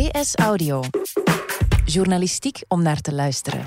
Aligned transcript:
DS 0.00 0.34
Audio. 0.34 0.82
Journalistiek 1.84 2.62
om 2.68 2.82
naar 2.82 3.00
te 3.00 3.14
luisteren. 3.14 3.66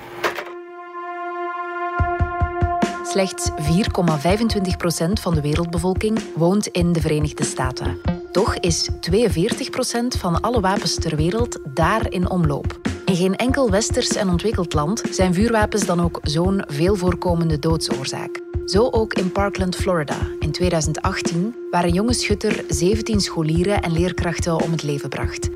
Slechts 3.03 3.49
4,25 3.49 4.77
procent 4.77 5.19
van 5.19 5.33
de 5.33 5.41
wereldbevolking 5.41 6.19
woont 6.35 6.67
in 6.67 6.91
de 6.91 7.01
Verenigde 7.01 7.43
Staten. 7.43 7.97
Toch 8.31 8.55
is 8.55 8.89
42 8.99 9.69
procent 9.69 10.15
van 10.15 10.41
alle 10.41 10.59
wapens 10.59 10.95
ter 10.95 11.15
wereld 11.15 11.59
daar 11.73 12.11
in 12.11 12.29
omloop. 12.29 12.79
In 13.05 13.15
geen 13.15 13.35
enkel 13.35 13.69
westers 13.69 14.09
en 14.09 14.29
ontwikkeld 14.29 14.73
land 14.73 15.03
zijn 15.11 15.33
vuurwapens 15.33 15.85
dan 15.85 16.01
ook 16.01 16.19
zo'n 16.23 16.63
veel 16.67 16.95
voorkomende 16.95 17.59
doodsoorzaak. 17.59 18.41
Zo 18.65 18.89
ook 18.89 19.13
in 19.13 19.31
Parkland, 19.31 19.75
Florida. 19.75 20.17
In 20.39 20.51
2018, 20.51 21.55
waar 21.71 21.83
een 21.83 21.93
jonge 21.93 22.13
schutter 22.13 22.63
17 22.67 23.19
scholieren 23.19 23.81
en 23.81 23.91
leerkrachten 23.91 24.61
om 24.61 24.71
het 24.71 24.83
leven 24.83 25.09
bracht. 25.09 25.49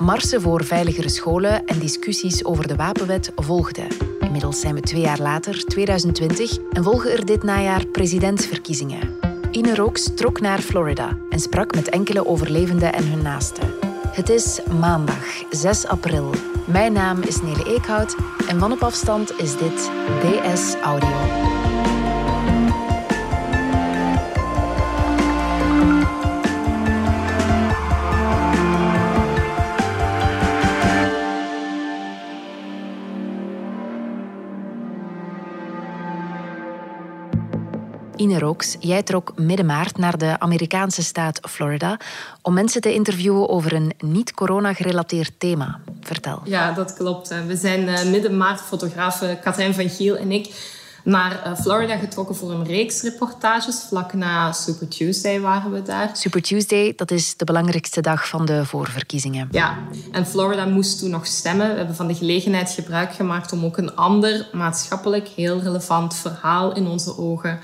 Marsen 0.00 0.40
voor 0.40 0.64
veiligere 0.64 1.08
scholen 1.08 1.64
en 1.66 1.78
discussies 1.78 2.44
over 2.44 2.68
de 2.68 2.76
wapenwet 2.76 3.32
volgden. 3.36 3.86
Inmiddels 4.20 4.60
zijn 4.60 4.74
we 4.74 4.80
twee 4.80 5.00
jaar 5.00 5.20
later, 5.20 5.64
2020, 5.64 6.58
en 6.72 6.82
volgen 6.82 7.12
er 7.12 7.26
dit 7.26 7.42
najaar 7.42 7.86
presidentsverkiezingen. 7.86 9.18
Ine 9.50 9.74
Rooks 9.74 10.10
trok 10.14 10.40
naar 10.40 10.58
Florida 10.58 11.16
en 11.30 11.40
sprak 11.40 11.74
met 11.74 11.88
enkele 11.88 12.26
overlevenden 12.26 12.92
en 12.92 13.10
hun 13.10 13.22
naasten. 13.22 13.74
Het 14.06 14.28
is 14.28 14.60
maandag, 14.78 15.24
6 15.50 15.86
april. 15.86 16.34
Mijn 16.66 16.92
naam 16.92 17.20
is 17.20 17.42
Nele 17.42 17.64
Eekhout 17.64 18.16
en 18.48 18.58
van 18.58 18.72
op 18.72 18.82
afstand 18.82 19.40
is 19.40 19.56
dit 19.56 19.90
DS 20.20 20.74
Audio. 20.82 21.69
Rooks, 38.38 38.76
jij 38.80 39.02
trok 39.02 39.32
midden 39.36 39.66
maart 39.66 39.96
naar 39.96 40.18
de 40.18 40.38
Amerikaanse 40.38 41.02
staat 41.02 41.40
Florida 41.48 41.98
om 42.42 42.54
mensen 42.54 42.80
te 42.80 42.94
interviewen 42.94 43.48
over 43.48 43.72
een 43.72 43.92
niet-corona-gerelateerd 43.98 45.32
thema. 45.38 45.80
Vertel. 46.00 46.40
Ja, 46.44 46.72
dat 46.72 46.94
klopt. 46.94 47.34
We 47.46 47.56
zijn 47.56 47.88
eh, 47.88 48.10
midden 48.10 48.36
maart, 48.36 48.60
fotografen 48.60 49.40
Katrijn 49.40 49.74
van 49.74 49.88
Giel 49.88 50.16
en 50.16 50.32
ik, 50.32 50.78
naar 51.04 51.42
eh, 51.42 51.54
Florida 51.54 51.96
getrokken 51.96 52.36
voor 52.36 52.50
een 52.50 52.64
reeks 52.64 53.02
reportages. 53.02 53.84
Vlak 53.88 54.12
na 54.12 54.52
Super 54.52 54.88
Tuesday 54.88 55.40
waren 55.40 55.72
we 55.72 55.82
daar. 55.82 56.10
Super 56.12 56.42
Tuesday, 56.42 56.92
dat 56.96 57.10
is 57.10 57.36
de 57.36 57.44
belangrijkste 57.44 58.00
dag 58.00 58.28
van 58.28 58.46
de 58.46 58.64
voorverkiezingen. 58.64 59.48
Ja, 59.50 59.78
en 60.12 60.26
Florida 60.26 60.64
moest 60.64 60.98
toen 60.98 61.10
nog 61.10 61.26
stemmen. 61.26 61.70
We 61.70 61.76
hebben 61.76 61.96
van 61.96 62.06
de 62.06 62.14
gelegenheid 62.14 62.70
gebruik 62.70 63.14
gemaakt 63.14 63.52
om 63.52 63.64
ook 63.64 63.76
een 63.76 63.96
ander 63.96 64.48
maatschappelijk 64.52 65.28
heel 65.28 65.60
relevant 65.60 66.16
verhaal 66.16 66.74
in 66.74 66.86
onze 66.86 67.18
ogen 67.18 67.60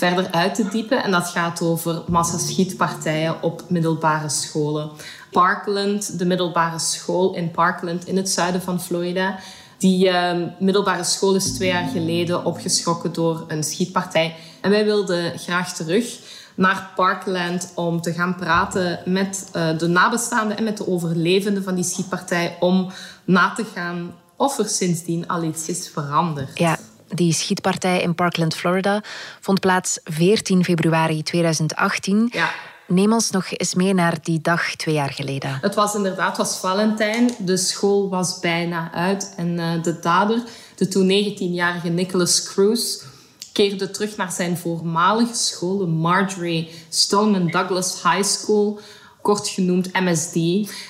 verder 0.00 0.30
uit 0.30 0.54
te 0.54 0.68
diepen. 0.68 1.02
En 1.02 1.10
dat 1.10 1.28
gaat 1.28 1.62
over 1.62 2.02
massaschietpartijen 2.08 3.42
op 3.42 3.64
middelbare 3.68 4.28
scholen. 4.28 4.90
Parkland, 5.30 6.18
de 6.18 6.24
middelbare 6.24 6.78
school 6.78 7.34
in 7.34 7.50
Parkland 7.50 8.06
in 8.06 8.16
het 8.16 8.30
zuiden 8.30 8.62
van 8.62 8.80
Florida. 8.80 9.38
Die 9.78 10.06
uh, 10.06 10.32
middelbare 10.58 11.04
school 11.04 11.34
is 11.34 11.52
twee 11.52 11.68
jaar 11.68 11.88
geleden 11.88 12.44
opgeschrokken 12.44 13.12
door 13.12 13.44
een 13.48 13.64
schietpartij. 13.64 14.36
En 14.60 14.70
wij 14.70 14.84
wilden 14.84 15.38
graag 15.38 15.74
terug 15.74 16.18
naar 16.54 16.90
Parkland 16.96 17.72
om 17.74 18.00
te 18.00 18.12
gaan 18.12 18.36
praten 18.36 19.00
met 19.04 19.50
uh, 19.56 19.78
de 19.78 19.86
nabestaanden 19.86 20.56
en 20.56 20.64
met 20.64 20.76
de 20.76 20.88
overlevenden 20.88 21.62
van 21.62 21.74
die 21.74 21.84
schietpartij. 21.84 22.56
Om 22.60 22.90
na 23.24 23.52
te 23.52 23.64
gaan 23.74 24.14
of 24.36 24.58
er 24.58 24.68
sindsdien 24.68 25.28
al 25.28 25.42
iets 25.42 25.66
is 25.66 25.88
veranderd. 25.88 26.58
Ja, 26.58 26.78
die 27.14 27.32
schietpartij 27.32 28.00
in 28.02 28.14
Parkland, 28.14 28.54
Florida, 28.54 29.02
vond 29.40 29.60
plaats 29.60 29.98
14 30.04 30.64
februari 30.64 31.22
2018. 31.22 32.28
Ja. 32.32 32.50
Neem 32.86 33.12
ons 33.12 33.30
nog 33.30 33.50
eens 33.50 33.74
mee 33.74 33.94
naar 33.94 34.18
die 34.22 34.40
dag 34.40 34.74
twee 34.74 34.94
jaar 34.94 35.12
geleden. 35.12 35.58
Het 35.60 35.74
was 35.74 35.94
inderdaad 35.94 36.36
was 36.36 36.58
Valentijn. 36.58 37.30
De 37.38 37.56
school 37.56 38.08
was 38.08 38.38
bijna 38.38 38.92
uit. 38.92 39.32
En 39.36 39.48
uh, 39.58 39.82
de 39.82 39.98
dader, 40.00 40.42
de 40.76 40.88
toen 40.88 41.08
19-jarige 41.08 41.88
Nicholas 41.88 42.42
Cruz, 42.42 43.02
keerde 43.52 43.90
terug 43.90 44.16
naar 44.16 44.32
zijn 44.32 44.56
voormalige 44.58 45.34
school, 45.34 45.78
de 45.78 45.86
Marjorie 45.86 46.70
Stoneman 46.88 47.46
Douglas 47.46 48.02
High 48.02 48.24
School 48.24 48.80
kort 49.22 49.48
genoemd 49.48 49.92
MSD. 49.92 50.34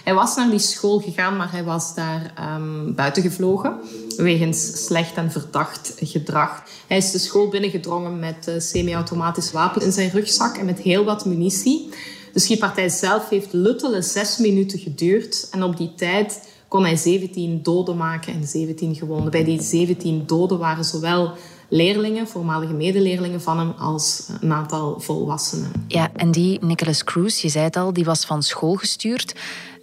Hij 0.04 0.14
was 0.14 0.36
naar 0.36 0.50
die 0.50 0.58
school 0.58 1.00
gegaan, 1.00 1.36
maar 1.36 1.52
hij 1.52 1.64
was 1.64 1.94
daar 1.94 2.34
um, 2.56 2.94
buiten 2.94 3.22
gevlogen 3.22 3.78
wegens 4.16 4.84
slecht 4.84 5.16
en 5.16 5.30
verdacht 5.30 5.94
gedrag. 5.96 6.62
Hij 6.86 6.96
is 6.96 7.10
de 7.10 7.18
school 7.18 7.48
binnengedrongen 7.48 8.18
met 8.18 8.48
uh, 8.48 8.54
semi-automatisch 8.58 9.52
wapen 9.52 9.82
in 9.82 9.92
zijn 9.92 10.10
rugzak 10.10 10.56
en 10.56 10.66
met 10.66 10.78
heel 10.78 11.04
wat 11.04 11.24
munitie. 11.24 11.88
De 12.32 12.40
schietpartij 12.40 12.88
zelf 12.88 13.28
heeft 13.28 13.52
luttele 13.52 14.02
zes 14.02 14.38
minuten 14.38 14.78
geduurd 14.78 15.48
en 15.50 15.62
op 15.62 15.76
die 15.76 15.94
tijd 15.94 16.48
kon 16.68 16.82
hij 16.82 16.96
17 16.96 17.62
doden 17.62 17.96
maken 17.96 18.32
en 18.32 18.46
17 18.46 18.94
gewonden. 18.94 19.30
Bij 19.30 19.44
die 19.44 19.62
17 19.62 20.22
doden 20.26 20.58
waren 20.58 20.84
zowel 20.84 21.32
leerlingen, 21.70 22.28
voormalige 22.28 22.72
medeleerlingen 22.72 23.40
van 23.42 23.58
hem, 23.58 23.72
als 23.78 24.28
een 24.40 24.52
aantal 24.52 25.00
volwassenen. 25.00 25.72
Ja, 25.88 26.10
en 26.16 26.30
die 26.30 26.64
Nicholas 26.64 27.04
Cruz, 27.04 27.42
je 27.42 27.48
zei 27.48 27.64
het 27.64 27.76
al, 27.76 27.92
die 27.92 28.04
was 28.04 28.24
van 28.24 28.42
school 28.42 28.74
gestuurd. 28.74 29.34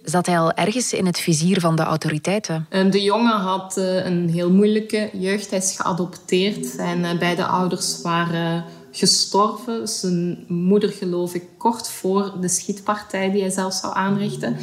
Zat 0.02 0.26
hij 0.26 0.38
al 0.38 0.52
ergens 0.52 0.92
in 0.92 1.06
het 1.06 1.18
vizier 1.18 1.60
van 1.60 1.76
de 1.76 1.82
autoriteiten? 1.82 2.66
Eh, 2.68 2.90
de 2.90 3.02
jongen 3.02 3.36
had 3.36 3.76
eh, 3.76 4.06
een 4.06 4.28
heel 4.28 4.50
moeilijke 4.50 5.10
jeugd. 5.12 5.50
Hij 5.50 5.58
is 5.58 5.76
geadopteerd. 5.76 6.66
Zijn 6.66 7.04
eh, 7.04 7.18
beide 7.18 7.44
ouders 7.44 8.02
waren 8.02 8.64
gestorven. 8.90 9.88
Zijn 9.88 10.44
moeder, 10.48 10.88
geloof 10.88 11.34
ik, 11.34 11.42
kort 11.58 11.88
voor 11.88 12.32
de 12.40 12.48
schietpartij 12.48 13.30
die 13.30 13.40
hij 13.40 13.50
zelf 13.50 13.74
zou 13.74 13.94
aanrichten. 13.94 14.56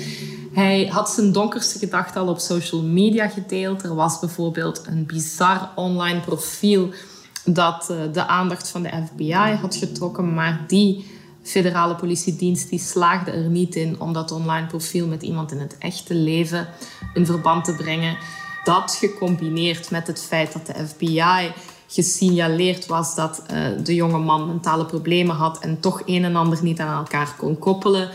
Hij 0.54 0.86
had 0.86 1.10
zijn 1.10 1.32
donkerste 1.32 1.80
gedachten 1.80 2.22
al 2.22 2.28
op 2.28 2.40
social 2.40 2.82
media 2.82 3.28
gedeeld. 3.28 3.84
Er 3.84 3.96
was 3.96 4.20
bijvoorbeeld 4.20 4.84
een 4.88 5.06
bizar 5.06 5.70
online 5.76 6.20
profiel 6.20 6.90
dat 7.46 7.88
uh, 7.92 7.98
de 8.14 8.28
aandacht 8.28 8.70
van 8.70 8.84
de 8.84 9.04
FBI 9.08 9.34
had 9.34 9.76
getrokken, 9.76 10.34
maar 10.34 10.64
die 10.68 11.06
federale 11.44 11.96
politiedienst 11.96 12.70
die 12.70 12.80
slaagde 12.80 13.32
er 13.32 13.50
niet 13.50 13.76
in 13.76 14.00
om 14.00 14.14
dat 14.14 14.32
online 14.32 14.68
profiel 14.68 15.08
met 15.08 15.24
iemand 15.24 15.52
in 15.52 15.60
het 15.60 15.78
echte 15.78 16.14
leven 16.14 16.68
in 17.14 17.26
verband 17.26 17.66
te 17.66 17.76
brengen. 17.76 18.18
Dat 18.64 18.98
gecombineerd 19.00 19.92
met 19.92 20.08
het 20.08 20.22
feit 20.22 20.54
dat 20.54 20.66
de 20.66 20.88
FBI 20.88 21.54
gesignaleerd 21.88 22.86
was 22.86 23.16
dat 23.16 23.44
uh, 23.52 23.68
de 23.84 23.96
jonge 23.96 24.18
man 24.18 24.48
mentale 24.48 24.86
problemen 24.86 25.36
had 25.36 25.60
en 25.60 25.80
toch 25.80 26.02
een 26.06 26.24
en 26.24 26.36
ander 26.36 26.64
niet 26.64 26.80
aan 26.80 26.98
elkaar 26.98 27.36
kon 27.38 27.60
koppelen. 27.60 28.10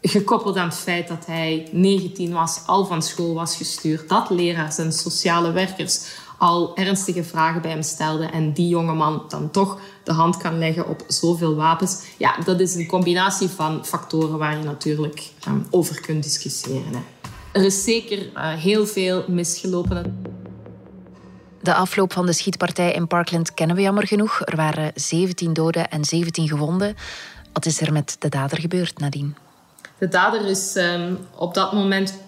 Gekoppeld 0.00 0.56
aan 0.56 0.68
het 0.68 0.78
feit 0.78 1.08
dat 1.08 1.26
hij 1.26 1.68
19 1.72 2.32
was, 2.32 2.60
al 2.66 2.84
van 2.84 3.02
school 3.02 3.34
was 3.34 3.56
gestuurd, 3.56 4.08
dat 4.08 4.30
leraars 4.30 4.78
en 4.78 4.92
sociale 4.92 5.52
werkers 5.52 6.00
al 6.38 6.76
ernstige 6.76 7.24
vragen 7.24 7.62
bij 7.62 7.70
hem 7.70 7.82
stelden 7.82 8.32
en 8.32 8.52
die 8.52 8.68
jonge 8.68 8.94
man 8.94 9.24
dan 9.28 9.50
toch 9.50 9.78
de 10.04 10.12
hand 10.12 10.36
kan 10.36 10.58
leggen 10.58 10.88
op 10.88 11.04
zoveel 11.06 11.54
wapens. 11.54 12.02
Ja, 12.18 12.36
dat 12.44 12.60
is 12.60 12.74
een 12.74 12.86
combinatie 12.86 13.48
van 13.48 13.84
factoren 13.84 14.38
waar 14.38 14.58
je 14.58 14.64
natuurlijk 14.64 15.30
um, 15.48 15.66
over 15.70 16.00
kunt 16.00 16.22
discussiëren. 16.22 16.92
Hè. 16.92 17.00
Er 17.52 17.64
is 17.64 17.84
zeker 17.84 18.18
uh, 18.18 18.52
heel 18.52 18.86
veel 18.86 19.24
misgelopen. 19.28 20.24
De 21.62 21.74
afloop 21.74 22.12
van 22.12 22.26
de 22.26 22.32
schietpartij 22.32 22.92
in 22.92 23.06
Parkland 23.06 23.54
kennen 23.54 23.76
we 23.76 23.82
jammer 23.82 24.06
genoeg. 24.06 24.40
Er 24.44 24.56
waren 24.56 24.92
17 24.94 25.52
doden 25.52 25.90
en 25.90 26.04
17 26.04 26.48
gewonden. 26.48 26.96
Wat 27.52 27.66
is 27.66 27.80
er 27.80 27.92
met 27.92 28.16
de 28.18 28.28
dader 28.28 28.60
gebeurd 28.60 28.98
nadien? 28.98 29.36
De 29.98 30.08
dader 30.08 30.46
is 30.46 30.76
um, 30.76 31.18
op 31.34 31.54
dat 31.54 31.72
moment 31.72 32.18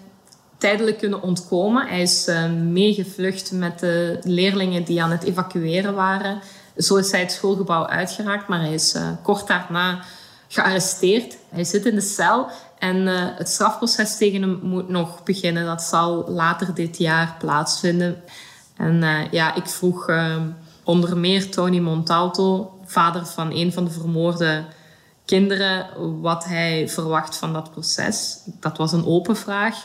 tijdelijk 0.59 0.97
kunnen 0.97 1.21
ontkomen. 1.21 1.87
Hij 1.87 2.01
is 2.01 2.27
uh, 2.27 2.51
meegevlucht 2.51 3.51
met 3.51 3.79
de 3.79 4.19
leerlingen 4.23 4.83
die 4.83 5.03
aan 5.03 5.11
het 5.11 5.23
evacueren 5.23 5.93
waren. 5.93 6.41
Zo 6.77 6.95
is 6.95 7.11
hij 7.11 7.19
het 7.19 7.31
schoolgebouw 7.31 7.85
uitgeraakt, 7.87 8.47
maar 8.47 8.59
hij 8.59 8.73
is 8.73 8.95
uh, 8.95 9.09
kort 9.23 9.47
daarna 9.47 9.99
gearresteerd. 10.47 11.37
Hij 11.49 11.63
zit 11.63 11.85
in 11.85 11.95
de 11.95 12.01
cel 12.01 12.47
en 12.79 12.95
uh, 12.95 13.13
het 13.35 13.49
strafproces 13.49 14.17
tegen 14.17 14.41
hem 14.41 14.59
moet 14.63 14.89
nog 14.89 15.23
beginnen. 15.23 15.65
Dat 15.65 15.81
zal 15.81 16.29
later 16.29 16.73
dit 16.73 16.97
jaar 16.97 17.35
plaatsvinden. 17.39 18.23
En 18.77 19.27
ja, 19.31 19.55
ik 19.55 19.67
vroeg 19.67 20.11
onder 20.83 21.17
meer 21.17 21.51
Tony 21.51 21.79
Montalto, 21.79 22.79
vader 22.85 23.25
van 23.25 23.51
een 23.51 23.73
van 23.73 23.85
de 23.85 23.91
vermoorde 23.91 24.65
kinderen, 25.25 25.87
wat 26.21 26.45
hij 26.45 26.89
verwacht 26.89 27.37
van 27.37 27.53
dat 27.53 27.71
proces. 27.71 28.39
Dat 28.45 28.77
was 28.77 28.91
een 28.91 29.05
open 29.05 29.35
vraag. 29.37 29.83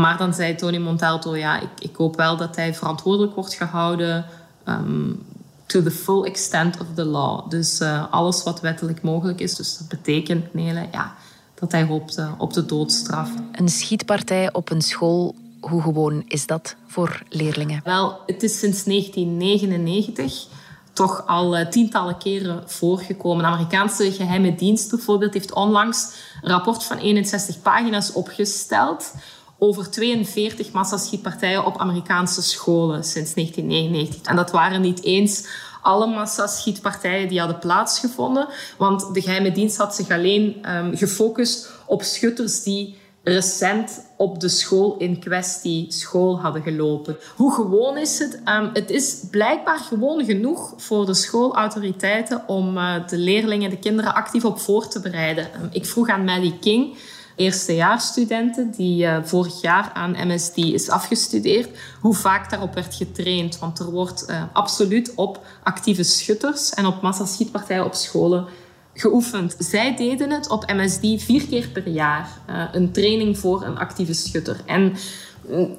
Maar 0.00 0.16
dan 0.16 0.34
zei 0.34 0.54
Tony 0.54 0.78
Montalto, 0.78 1.36
ja, 1.36 1.60
ik, 1.60 1.68
ik 1.78 1.96
hoop 1.96 2.16
wel 2.16 2.36
dat 2.36 2.56
hij 2.56 2.74
verantwoordelijk 2.74 3.34
wordt 3.34 3.54
gehouden 3.54 4.24
um, 4.68 5.22
to 5.66 5.82
the 5.82 5.90
full 5.90 6.24
extent 6.24 6.80
of 6.80 6.86
the 6.94 7.04
law. 7.04 7.50
Dus 7.50 7.80
uh, 7.80 8.04
alles 8.10 8.42
wat 8.42 8.60
wettelijk 8.60 9.02
mogelijk 9.02 9.40
is. 9.40 9.54
Dus 9.54 9.78
dat 9.78 9.88
betekent, 9.88 10.54
Nele, 10.54 10.86
ja, 10.92 11.14
dat 11.54 11.72
hij 11.72 11.84
hoopte 11.84 12.28
op 12.38 12.52
de 12.52 12.66
doodstraf. 12.66 13.30
Een 13.52 13.68
schietpartij 13.68 14.52
op 14.52 14.70
een 14.70 14.82
school, 14.82 15.34
hoe 15.60 15.82
gewoon 15.82 16.24
is 16.26 16.46
dat 16.46 16.76
voor 16.86 17.22
leerlingen? 17.28 17.80
Wel, 17.84 18.20
het 18.26 18.42
is 18.42 18.58
sinds 18.58 18.84
1999 18.84 20.46
toch 20.92 21.26
al 21.26 21.58
uh, 21.58 21.66
tientallen 21.66 22.18
keren 22.18 22.62
voorgekomen. 22.66 23.44
De 23.44 23.50
Amerikaanse 23.50 24.12
geheime 24.12 24.54
dienst 24.54 24.90
bijvoorbeeld 24.90 25.34
heeft 25.34 25.52
onlangs 25.52 26.14
een 26.42 26.50
rapport 26.50 26.84
van 26.84 26.98
61 26.98 27.62
pagina's 27.62 28.12
opgesteld 28.12 29.12
over 29.62 29.90
42 29.90 30.72
massaschietpartijen 30.72 31.64
op 31.64 31.78
Amerikaanse 31.78 32.42
scholen 32.42 33.04
sinds 33.04 33.34
1999. 33.34 34.30
En 34.30 34.36
dat 34.36 34.50
waren 34.50 34.80
niet 34.80 35.02
eens 35.02 35.46
alle 35.82 36.06
massaschietpartijen 36.06 37.28
die 37.28 37.38
hadden 37.38 37.58
plaatsgevonden, 37.58 38.48
want 38.78 39.14
de 39.14 39.20
geheime 39.20 39.52
dienst 39.52 39.76
had 39.76 39.94
zich 39.94 40.10
alleen 40.10 40.74
um, 40.74 40.96
gefocust 40.96 41.70
op 41.86 42.02
schutters 42.02 42.62
die 42.62 42.98
recent 43.22 44.04
op 44.16 44.40
de 44.40 44.48
school 44.48 44.96
in 44.98 45.18
kwestie 45.18 45.92
school 45.92 46.40
hadden 46.40 46.62
gelopen. 46.62 47.16
Hoe 47.36 47.54
gewoon 47.54 47.96
is 47.98 48.18
het? 48.18 48.40
Um, 48.44 48.70
het 48.72 48.90
is 48.90 49.24
blijkbaar 49.30 49.78
gewoon 49.78 50.24
genoeg 50.24 50.74
voor 50.76 51.06
de 51.06 51.14
schoolautoriteiten 51.14 52.42
om 52.46 52.76
uh, 52.76 52.94
de 53.08 53.18
leerlingen, 53.18 53.70
de 53.70 53.78
kinderen 53.78 54.14
actief 54.14 54.44
op 54.44 54.60
voor 54.60 54.88
te 54.88 55.00
bereiden. 55.00 55.44
Um, 55.62 55.68
ik 55.72 55.86
vroeg 55.86 56.08
aan 56.08 56.24
Maddie 56.24 56.58
King, 56.58 56.96
eerstejaarsstudenten 57.40 58.70
die 58.70 59.04
uh, 59.04 59.16
vorig 59.22 59.60
jaar 59.60 59.90
aan 59.94 60.16
MSD 60.26 60.56
is 60.56 60.88
afgestudeerd, 60.88 61.68
hoe 62.00 62.14
vaak 62.14 62.50
daarop 62.50 62.74
werd 62.74 62.94
getraind. 62.94 63.58
Want 63.58 63.78
er 63.78 63.90
wordt 63.90 64.24
uh, 64.28 64.42
absoluut 64.52 65.12
op 65.14 65.46
actieve 65.62 66.02
schutters 66.02 66.70
en 66.74 66.86
op 66.86 67.02
massaschietpartijen 67.02 67.84
op 67.84 67.94
scholen 67.94 68.46
geoefend. 68.94 69.56
Zij 69.58 69.96
deden 69.96 70.30
het 70.30 70.48
op 70.48 70.72
MSD 70.72 71.22
vier 71.22 71.46
keer 71.46 71.68
per 71.68 71.88
jaar. 71.88 72.28
Uh, 72.50 72.64
een 72.72 72.92
training 72.92 73.38
voor 73.38 73.62
een 73.62 73.78
actieve 73.78 74.12
schutter. 74.12 74.60
En 74.66 74.92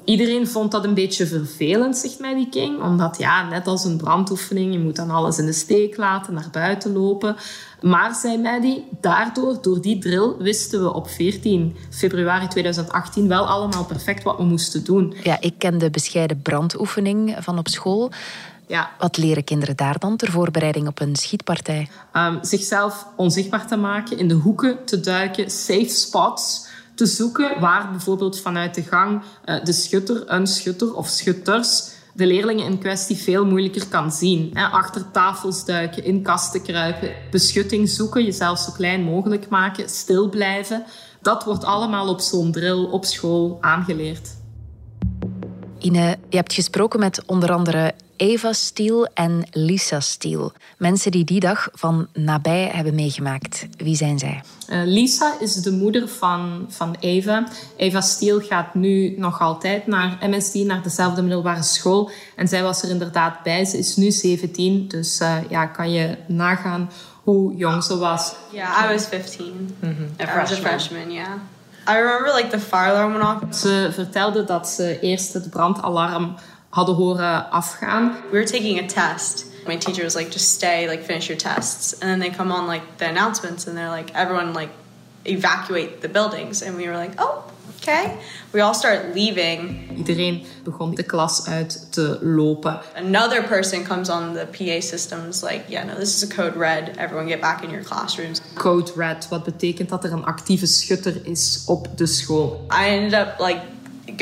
Iedereen 0.04 0.46
vond 0.46 0.70
dat 0.70 0.84
een 0.84 0.94
beetje 0.94 1.26
vervelend, 1.26 1.96
zegt 1.96 2.18
mij 2.18 2.34
die 2.34 2.48
King. 2.48 2.82
Omdat, 2.82 3.18
ja, 3.18 3.48
net 3.48 3.66
als 3.66 3.84
een 3.84 3.96
brandoefening, 3.96 4.72
je 4.72 4.78
moet 4.78 4.96
dan 4.96 5.10
alles 5.10 5.38
in 5.38 5.46
de 5.46 5.52
steek 5.52 5.96
laten, 5.96 6.34
naar 6.34 6.48
buiten 6.52 6.92
lopen. 6.92 7.36
Maar, 7.80 8.14
zei 8.14 8.38
Maddie, 8.38 8.84
daardoor, 9.00 9.58
door 9.62 9.80
die 9.80 9.98
drill, 9.98 10.34
wisten 10.38 10.82
we 10.82 10.94
op 10.94 11.08
14 11.08 11.76
februari 11.90 12.48
2018 12.48 13.28
wel 13.28 13.46
allemaal 13.46 13.84
perfect 13.84 14.22
wat 14.22 14.36
we 14.36 14.44
moesten 14.44 14.84
doen. 14.84 15.14
Ja, 15.22 15.40
ik 15.40 15.54
ken 15.58 15.78
de 15.78 15.90
bescheiden 15.90 16.42
brandoefening 16.42 17.36
van 17.38 17.58
op 17.58 17.68
school. 17.68 18.10
Ja. 18.66 18.90
Wat 18.98 19.16
leren 19.16 19.44
kinderen 19.44 19.76
daar 19.76 19.98
dan 19.98 20.16
ter 20.16 20.30
voorbereiding 20.30 20.86
op 20.86 21.00
een 21.00 21.16
schietpartij? 21.16 21.88
Um, 22.12 22.38
zichzelf 22.42 23.06
onzichtbaar 23.16 23.66
te 23.66 23.76
maken, 23.76 24.18
in 24.18 24.28
de 24.28 24.34
hoeken 24.34 24.84
te 24.84 25.00
duiken, 25.00 25.50
safe 25.50 25.88
spots 25.88 26.70
te 26.94 27.06
zoeken, 27.06 27.60
waar 27.60 27.90
bijvoorbeeld 27.90 28.40
vanuit 28.40 28.74
de 28.74 28.82
gang 28.82 29.22
uh, 29.44 29.64
de 29.64 29.72
schutter, 29.72 30.22
een 30.26 30.46
schutter 30.46 30.94
of 30.94 31.08
schutters 31.08 32.00
de 32.14 32.26
leerlingen 32.26 32.66
in 32.66 32.78
kwestie 32.78 33.16
veel 33.16 33.46
moeilijker 33.46 33.86
kan 33.88 34.12
zien. 34.12 34.56
Achter 34.56 35.10
tafels 35.10 35.64
duiken, 35.64 36.04
in 36.04 36.22
kasten 36.22 36.62
kruipen, 36.62 37.12
beschutting 37.30 37.88
zoeken, 37.88 38.24
jezelf 38.24 38.58
zo 38.58 38.72
klein 38.72 39.02
mogelijk 39.02 39.48
maken, 39.48 39.88
stil 39.88 40.28
blijven. 40.28 40.84
Dat 41.20 41.44
wordt 41.44 41.64
allemaal 41.64 42.08
op 42.08 42.20
zo'n 42.20 42.52
drill 42.52 42.84
op 42.84 43.04
school 43.04 43.58
aangeleerd. 43.60 44.30
Ine, 45.78 46.16
je 46.28 46.36
hebt 46.36 46.52
gesproken 46.52 47.00
met 47.00 47.22
onder 47.26 47.52
andere 47.52 47.94
Eva 48.22 48.52
Steele 48.52 49.10
en 49.14 49.44
Lisa 49.52 50.00
Steele. 50.00 50.52
Mensen 50.78 51.10
die 51.10 51.24
die 51.24 51.40
dag 51.40 51.68
van 51.72 52.06
nabij 52.12 52.70
hebben 52.72 52.94
meegemaakt. 52.94 53.66
Wie 53.76 53.96
zijn 53.96 54.18
zij? 54.18 54.42
Uh, 54.68 54.82
Lisa 54.84 55.34
is 55.40 55.54
de 55.54 55.70
moeder 55.70 56.08
van, 56.08 56.66
van 56.68 56.96
Eva. 57.00 57.48
Eva 57.76 58.00
Steele 58.00 58.40
gaat 58.40 58.74
nu 58.74 59.14
nog 59.18 59.40
altijd 59.40 59.86
naar 59.86 60.18
MSD, 60.20 60.54
naar 60.54 60.82
dezelfde 60.82 61.22
middelbare 61.22 61.62
school. 61.62 62.10
En 62.36 62.48
zij 62.48 62.62
was 62.62 62.82
er 62.82 62.90
inderdaad 62.90 63.42
bij. 63.42 63.64
Ze 63.64 63.78
is 63.78 63.96
nu 63.96 64.10
17, 64.10 64.88
dus 64.88 65.20
uh, 65.20 65.36
ja, 65.48 65.66
kan 65.66 65.92
je 65.92 66.16
nagaan 66.26 66.90
hoe 67.22 67.56
jong 67.56 67.84
ze 67.84 67.96
was. 67.96 68.34
Yeah, 68.52 68.84
I 68.84 68.92
was 68.92 69.06
15. 69.06 69.46
Mm 69.80 69.96
-hmm. 69.96 70.28
I 70.28 70.38
was 70.38 70.52
a 70.52 70.56
freshman, 70.56 71.12
yeah. 71.12 71.32
I 71.88 71.96
remember 71.96 72.32
like 72.34 72.50
the 72.50 72.60
fire 72.60 72.92
alarm 72.92 73.12
went 73.12 73.24
off. 73.24 73.56
Ze 73.56 73.90
vertelde 73.92 74.44
dat 74.44 74.68
ze 74.68 75.00
eerst 75.00 75.32
het 75.32 75.50
brandalarm 75.50 76.34
hadden 76.72 76.94
horen 76.94 77.50
afgaan. 77.50 78.16
We 78.30 78.38
were 78.38 78.46
taking 78.46 78.78
a 78.78 78.86
test. 78.86 79.46
My 79.66 79.76
teacher 79.76 80.02
was 80.02 80.14
like, 80.14 80.30
just 80.30 80.54
stay, 80.54 80.88
like 80.88 81.04
finish 81.04 81.28
your 81.28 81.38
tests. 81.38 81.92
And 81.92 82.10
then 82.10 82.18
they 82.18 82.30
come 82.30 82.50
on 82.50 82.66
like 82.66 82.82
the 82.96 83.06
announcements 83.06 83.66
and 83.66 83.76
they're 83.76 83.96
like, 83.96 84.10
everyone 84.14 84.52
like 84.54 84.70
evacuate 85.24 86.00
the 86.00 86.08
buildings. 86.08 86.62
And 86.62 86.76
we 86.76 86.88
were 86.88 86.96
like, 86.96 87.12
oh, 87.18 87.44
okay. 87.76 88.18
We 88.52 88.60
all 88.60 88.74
start 88.74 89.14
leaving. 89.14 89.88
Iedereen 89.96 90.46
begon 90.64 90.94
de 90.94 91.02
klas 91.02 91.46
uit 91.46 91.92
te 91.92 92.18
lopen. 92.20 92.80
Another 92.96 93.42
person 93.42 93.84
comes 93.84 94.08
on 94.08 94.34
the 94.34 94.46
PA 94.46 94.80
systems 94.80 95.42
like, 95.42 95.64
yeah, 95.68 95.84
no, 95.84 95.94
this 95.94 96.14
is 96.16 96.30
a 96.30 96.34
code 96.34 96.56
red. 96.56 96.96
Everyone 96.96 97.28
get 97.28 97.40
back 97.40 97.62
in 97.62 97.70
your 97.70 97.84
classrooms. 97.84 98.40
Code 98.54 98.92
red, 98.96 99.26
wat 99.28 99.44
betekent 99.44 99.88
dat 99.88 100.04
er 100.04 100.12
een 100.12 100.24
actieve 100.24 100.66
schutter 100.66 101.26
is 101.26 101.62
op 101.66 101.88
de 101.96 102.06
school. 102.06 102.66
I 102.70 102.88
ended 102.88 103.14
up 103.14 103.38
like 103.38 103.60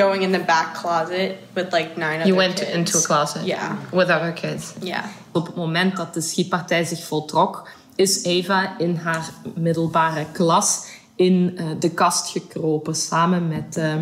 going 0.02 0.22
in 0.22 0.32
the 0.32 0.44
back 0.44 0.74
closet 0.74 1.36
with 1.54 1.72
like 1.72 1.96
nine 1.96 2.14
you 2.18 2.22
other 2.22 2.34
went 2.36 2.54
kids. 2.58 2.70
into 2.70 2.98
a 2.98 3.02
closet 3.02 3.42
Yeah. 3.44 3.72
with 3.92 4.08
other 4.10 4.32
kids 4.32 4.72
Yeah. 4.80 5.04
Op 5.32 5.46
het 5.46 5.54
moment 5.56 5.96
dat 5.96 6.14
de 6.14 6.20
schietpartij 6.20 6.84
zich 6.84 7.04
voltrok, 7.04 7.68
is 7.96 8.24
Eva 8.24 8.74
in 8.78 8.96
haar 8.96 9.30
middelbare 9.54 10.26
klas 10.32 10.86
in 11.16 11.56
uh, 11.58 11.64
de 11.78 11.90
kast 11.90 12.28
gekropen 12.30 12.94
samen 12.94 13.48
met 13.48 13.76
uh, 13.78 13.94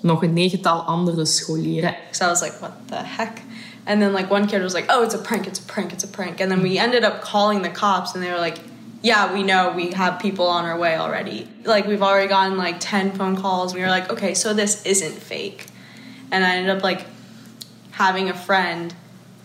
nog 0.00 0.22
een 0.22 0.32
negental 0.32 0.80
andere 0.80 1.24
scholieren. 1.24 1.94
So 2.10 2.24
I 2.24 2.28
was 2.28 2.40
like, 2.40 2.54
what 2.60 2.72
the 2.86 2.96
heck? 3.02 3.40
And 3.84 4.00
then 4.00 4.12
like 4.12 4.32
one 4.32 4.46
kid 4.46 4.62
was 4.62 4.72
like, 4.72 4.92
oh, 4.96 5.02
it's 5.04 5.14
a 5.14 5.18
prank, 5.18 5.46
it's 5.46 5.60
a 5.60 5.72
prank, 5.72 5.92
it's 5.92 6.04
a 6.04 6.08
prank. 6.08 6.40
And 6.40 6.50
then 6.50 6.62
we 6.62 6.78
ended 6.78 7.04
up 7.04 7.20
calling 7.30 7.62
the 7.62 7.70
cops 7.70 8.14
and 8.14 8.22
they 8.24 8.32
were 8.32 8.40
like, 8.44 8.58
yeah, 9.04 9.34
we 9.34 9.42
know 9.42 9.70
we 9.72 9.90
have 9.90 10.18
people 10.18 10.46
on 10.46 10.64
our 10.64 10.78
way 10.78 10.96
already. 10.96 11.46
Like 11.62 11.86
we've 11.86 12.00
already 12.00 12.26
gotten 12.26 12.56
like 12.56 12.76
10 12.80 13.12
phone 13.12 13.36
calls. 13.36 13.74
We 13.74 13.82
were 13.82 13.88
like, 13.88 14.10
okay, 14.10 14.32
so 14.32 14.54
this 14.54 14.82
isn't 14.86 15.12
fake. 15.12 15.66
And 16.30 16.42
I 16.42 16.56
ended 16.56 16.74
up 16.74 16.82
like 16.82 17.06
having 17.90 18.30
a 18.30 18.34
friend 18.34 18.94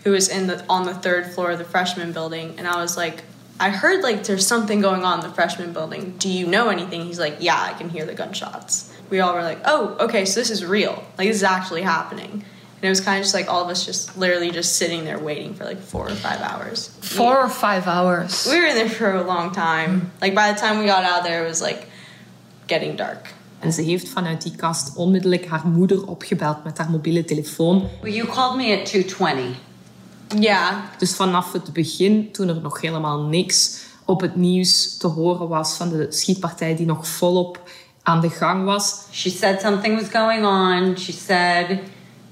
who 0.02 0.12
was 0.12 0.30
in 0.30 0.46
the 0.46 0.64
on 0.66 0.86
the 0.86 0.94
third 0.94 1.26
floor 1.26 1.50
of 1.50 1.58
the 1.58 1.66
freshman 1.66 2.12
building 2.12 2.54
and 2.56 2.66
I 2.66 2.80
was 2.80 2.96
like, 2.96 3.22
I 3.60 3.68
heard 3.68 4.02
like 4.02 4.24
there's 4.24 4.46
something 4.46 4.80
going 4.80 5.04
on 5.04 5.20
in 5.20 5.28
the 5.28 5.34
freshman 5.34 5.74
building. 5.74 6.16
Do 6.16 6.30
you 6.30 6.46
know 6.46 6.70
anything? 6.70 7.04
He's 7.04 7.18
like, 7.20 7.36
Yeah, 7.40 7.60
I 7.60 7.74
can 7.74 7.90
hear 7.90 8.06
the 8.06 8.14
gunshots. 8.14 8.90
We 9.10 9.20
all 9.20 9.34
were 9.34 9.42
like, 9.42 9.58
Oh, 9.66 9.94
okay, 10.00 10.24
so 10.24 10.40
this 10.40 10.48
is 10.48 10.64
real. 10.64 11.04
Like 11.18 11.28
this 11.28 11.36
is 11.36 11.42
actually 11.42 11.82
happening. 11.82 12.46
And 12.82 12.86
it 12.86 12.88
was 12.88 13.00
kind 13.00 13.18
of 13.18 13.22
just 13.24 13.34
like 13.34 13.48
all 13.52 13.62
of 13.62 13.68
us 13.68 13.84
just 13.84 14.16
literally 14.16 14.50
just 14.50 14.76
sitting 14.76 15.04
there 15.04 15.18
waiting 15.18 15.54
for 15.54 15.64
like 15.64 15.80
four 15.82 16.06
or 16.08 16.14
five 16.14 16.40
hours. 16.40 16.90
four 17.00 17.36
or 17.36 17.48
five 17.50 17.86
hours 17.86 18.46
We 18.50 18.58
were 18.58 18.66
in 18.68 18.74
there 18.74 18.88
for 18.88 19.10
a 19.14 19.22
long 19.22 19.52
time. 19.52 20.10
Like 20.20 20.34
by 20.34 20.52
the 20.52 20.58
time 20.58 20.78
we 20.78 20.86
got 20.86 21.04
out 21.04 21.22
there, 21.24 21.44
it 21.44 21.48
was 21.48 21.60
like 21.60 21.86
getting 22.66 22.96
dark. 22.96 23.34
En 23.58 23.72
ze 23.72 23.82
heeft 23.82 24.08
vanuit 24.08 24.42
die 24.42 24.56
kast 24.56 24.96
onmiddellijk 24.96 25.46
haar 25.46 25.66
moeder 25.66 26.06
opgebeld 26.06 26.64
met 26.64 26.78
haar 26.78 26.90
mobiele 26.90 27.24
telefoon. 27.24 27.88
Well, 28.02 28.12
you 28.12 28.26
called 28.28 28.56
me 28.56 28.78
at 28.78 28.86
220. 28.86 29.58
Yeah. 30.38 30.72
Dus 30.98 31.14
vanaf 31.14 31.52
het 31.52 31.72
begin, 31.72 32.32
toen 32.32 32.48
er 32.48 32.60
nog 32.60 32.80
helemaal 32.80 33.20
niks 33.20 33.80
op 34.04 34.20
het 34.20 34.36
nieuws 34.36 34.96
te 34.96 35.06
horen 35.06 35.48
was 35.48 35.74
van 35.76 35.88
de 35.88 36.06
schietpartij 36.10 36.76
die 36.76 36.86
nog 36.86 37.06
volop 37.08 37.60
aan 38.02 38.20
de 38.20 38.30
gang 38.30 38.64
was, 38.64 39.04
She 39.12 39.30
said 39.30 39.60
something 39.60 40.00
was 40.00 40.08
going 40.10 40.44
on. 40.44 40.96
She 40.98 41.12
said 41.12 41.78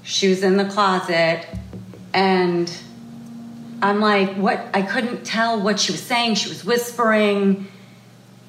she 0.03 0.29
was 0.29 0.43
in 0.43 0.57
the 0.57 0.65
closet. 0.65 1.47
And 2.13 2.71
I'm 3.81 3.99
like, 3.99 4.35
what? 4.35 4.67
I 4.73 4.81
couldn't 4.81 5.25
tell 5.25 5.61
what 5.61 5.79
she 5.79 5.91
was 5.91 6.01
saying. 6.01 6.35
She 6.35 6.49
was 6.49 6.63
whispering. 6.65 7.67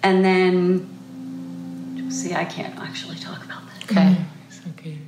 And 0.02 0.24
then, 0.24 2.08
see, 2.10 2.34
I 2.34 2.44
can't 2.44 2.78
actually 2.80 3.16
talk 3.16 3.44
about 3.44 3.62
that. 3.66 3.84
Okay. 3.84 4.16
okay 4.70 4.98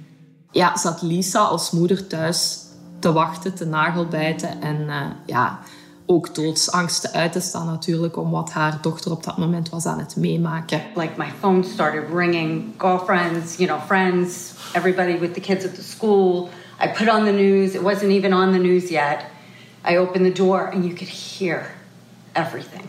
ja, 0.52 0.76
zat 0.76 1.02
Lisa 1.02 1.40
als 1.40 1.70
moeder 1.70 2.06
thuis 2.06 2.58
te 2.98 3.12
wachten, 3.12 3.54
te 3.54 3.64
nagelbijten 3.64 4.62
en 4.62 4.80
uh, 4.80 5.06
ja, 5.26 5.60
ook 6.06 6.34
doodsangst 6.34 7.00
te 7.00 7.12
uit 7.12 7.32
te 7.32 7.40
staan 7.40 7.66
natuurlijk 7.66 8.16
om 8.16 8.30
wat 8.30 8.50
haar 8.50 8.78
dochter 8.80 9.10
op 9.10 9.24
dat 9.24 9.38
moment 9.38 9.68
was 9.68 9.86
aan 9.86 9.98
het 9.98 10.16
meemaken. 10.16 10.82
Like 10.94 11.12
my 11.16 11.32
phone 11.40 11.62
started 11.62 12.02
ringing, 12.14 12.64
girlfriends, 12.78 13.56
you 13.56 13.68
know, 13.68 13.80
friends, 13.86 14.52
everybody 14.72 15.18
with 15.18 15.34
the 15.34 15.40
kids 15.40 15.64
at 15.64 15.74
the 15.74 15.82
school. 15.82 16.48
I 16.84 16.88
put 16.88 17.08
on 17.08 17.24
the 17.24 17.32
news. 17.32 17.74
It 17.74 17.82
wasn't 17.82 18.10
even 18.10 18.32
on 18.32 18.52
the 18.52 18.58
news 18.58 18.88
yet. 18.88 19.24
I 19.90 19.96
opened 19.96 20.24
the 20.24 20.42
door 20.42 20.70
and 20.72 20.84
you 20.84 20.94
could 20.94 21.08
hear 21.08 21.66
everything. 22.32 22.88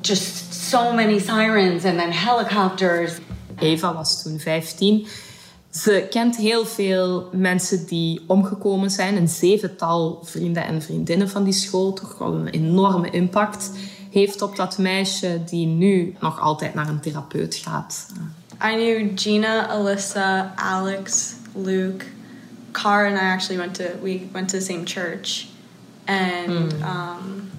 Just 0.00 0.52
so 0.52 0.92
many 0.92 1.18
sirens 1.18 1.84
and 1.84 1.98
then 1.98 2.12
helicopters. 2.12 3.20
Eva 3.58 3.92
was 3.92 4.22
toen 4.22 4.38
15. 4.38 5.06
Ze 5.74 6.06
kent 6.10 6.36
heel 6.36 6.66
veel 6.66 7.28
mensen 7.32 7.86
die 7.86 8.20
omgekomen 8.26 8.90
zijn. 8.90 9.16
Een 9.16 9.28
zevental 9.28 10.20
vrienden 10.24 10.64
en 10.64 10.82
vriendinnen 10.82 11.28
van 11.28 11.44
die 11.44 11.52
school. 11.52 11.92
Toch 11.92 12.18
wel 12.18 12.34
een 12.34 12.48
enorme 12.48 13.10
impact 13.10 13.70
heeft 14.10 14.42
op 14.42 14.56
dat 14.56 14.78
meisje 14.78 15.40
die 15.44 15.66
nu 15.66 16.14
nog 16.20 16.40
altijd 16.40 16.74
naar 16.74 16.88
een 16.88 17.00
therapeut 17.00 17.54
gaat. 17.54 18.06
I 18.62 18.74
knew 18.74 19.18
Gina, 19.18 19.66
Alyssa, 19.68 20.52
Alex, 20.56 21.34
Luke, 21.54 22.04
Car, 22.72 23.06
and 23.06 23.16
I 23.16 23.24
actually 23.24 23.58
went 23.58 23.74
to 23.74 23.84
we 24.02 24.28
went 24.32 24.48
to 24.48 24.58
the 24.58 24.64
same 24.64 24.84
church, 24.84 25.48
and 26.04 26.72
um, 26.72 27.50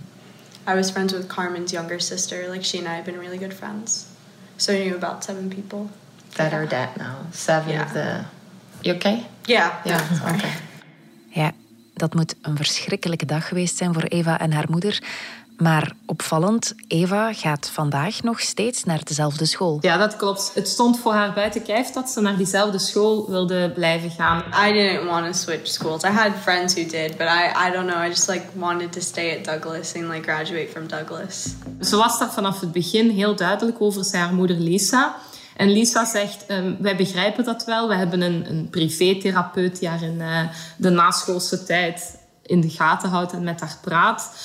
I 0.68 0.76
was 0.76 0.92
friends 0.92 1.14
with 1.14 1.28
Carmen's 1.28 1.72
younger 1.72 2.00
sister. 2.00 2.48
Like 2.50 2.64
she 2.64 2.78
and 2.78 2.88
I 2.88 2.96
have 2.96 3.06
been 3.06 3.20
really 3.20 3.38
good 3.38 3.54
friends, 3.54 4.06
so 4.58 4.74
I 4.74 4.78
knew 4.78 4.96
about 4.96 5.24
seven 5.24 5.50
people. 5.50 5.90
That 6.36 6.52
are 6.52 6.68
dead 6.68 6.90
now. 6.98 7.16
Seven 7.34 7.72
Yeah. 7.72 7.86
of 7.86 7.92
the. 7.92 8.20
You 8.82 8.96
okay? 8.96 9.26
Yeah, 9.44 9.72
Yeah. 9.84 10.00
sorry. 10.20 10.36
Okay. 10.36 10.52
Ja, 11.30 11.52
dat 11.94 12.14
moet 12.14 12.36
een 12.42 12.56
verschrikkelijke 12.58 13.26
dag 13.26 13.48
geweest 13.48 13.78
zijn 13.78 13.94
voor 13.94 14.04
Eva 14.04 14.40
en 14.40 14.52
haar 14.54 14.66
moeder. 14.70 15.04
Maar 15.58 15.92
opvallend, 16.06 16.74
Eva 16.88 17.34
gaat 17.34 17.70
vandaag 17.74 18.24
nog 18.24 18.40
steeds 18.40 18.84
naar 18.84 19.00
dezelfde 19.04 19.46
school. 19.46 19.78
Ja, 19.82 19.98
dat 19.98 20.16
klopt. 20.16 20.52
Het 20.54 20.68
stond 20.68 21.00
voor 21.00 21.14
haar 21.14 21.34
buiten 21.34 21.64
kijf 21.64 21.90
dat 21.92 22.10
ze 22.10 22.22
naar 22.22 22.38
diezelfde 22.38 22.80
school 22.80 23.30
wilde 23.30 23.72
blijven 23.76 24.10
gaan. 24.12 24.44
I 24.70 24.74
didn't 24.74 25.10
want 25.10 25.26
to 25.26 25.32
switch 25.40 25.68
schools. 25.68 26.04
I 26.04 26.08
had 26.08 26.32
friends 26.42 26.74
who 26.74 26.86
did, 26.90 27.18
but 27.18 27.28
I, 27.28 27.68
I 27.68 27.72
don't 27.72 27.88
know. 27.92 28.04
I 28.04 28.08
just 28.08 28.28
like 28.28 28.46
wanted 28.56 28.92
to 28.92 29.00
stay 29.02 29.38
at 29.38 29.46
Douglas 29.46 29.94
and 29.96 30.08
like 30.08 30.32
graduate 30.32 30.68
from 30.72 30.88
Douglas. 30.88 31.48
Ze 31.82 31.96
was 31.96 32.20
daar 32.20 32.32
vanaf 32.32 32.60
het 32.60 32.72
begin 32.72 33.10
heel 33.10 33.36
duidelijk 33.36 33.82
over, 33.82 34.06
zei 34.06 34.24
haar 34.24 34.34
moeder 34.34 34.58
Lisa. 34.58 35.16
En 35.56 35.72
Lisa 35.72 36.06
zegt, 36.06 36.46
ehm, 36.46 36.74
wij 36.80 36.96
begrijpen 36.96 37.44
dat 37.44 37.66
wel. 37.66 37.88
We 37.88 37.96
hebben 37.96 38.22
een, 38.22 38.50
een 38.50 38.68
privétherapeut 38.70 39.80
die 39.80 39.90
haar 39.90 40.04
in 40.04 40.22
eh, 40.22 40.40
de 40.78 40.90
naschoolse 40.90 41.64
tijd 41.64 42.18
in 42.42 42.62
de 42.62 42.70
gaten 42.70 43.10
houdt 43.10 43.34
en 43.34 43.44
met 43.44 43.60
haar 43.60 43.78
praat. 43.82 44.36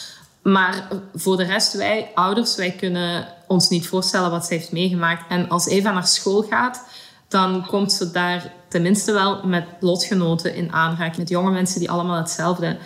Maar 0.43 0.89
voor 1.15 1.37
de 1.37 1.45
rest, 1.45 1.73
wij 1.73 2.11
ouders, 2.15 2.57
wij 2.57 2.71
kunnen 2.71 3.27
ons 3.47 3.69
niet 3.69 3.87
voorstellen 3.87 4.31
wat 4.31 4.47
ze 4.47 4.55
heeft 4.55 4.73
meegemaakt. 4.73 5.31
En 5.31 5.49
als 5.49 5.67
Eva 5.67 5.93
naar 5.93 6.07
school 6.07 6.43
gaat, 6.43 6.85
dan 7.29 7.67
komt 7.67 7.93
ze 7.93 8.11
daar 8.11 8.53
tenminste 8.69 9.13
wel 9.13 9.47
met 9.47 9.65
lotgenoten 9.81 10.55
in 10.55 10.73
aanraking. 10.73 11.17
Met 11.17 11.29
jonge 11.29 11.51
mensen 11.51 11.81
die 11.81 11.91
allemaal 11.91 12.17
hetzelfde 12.17 12.79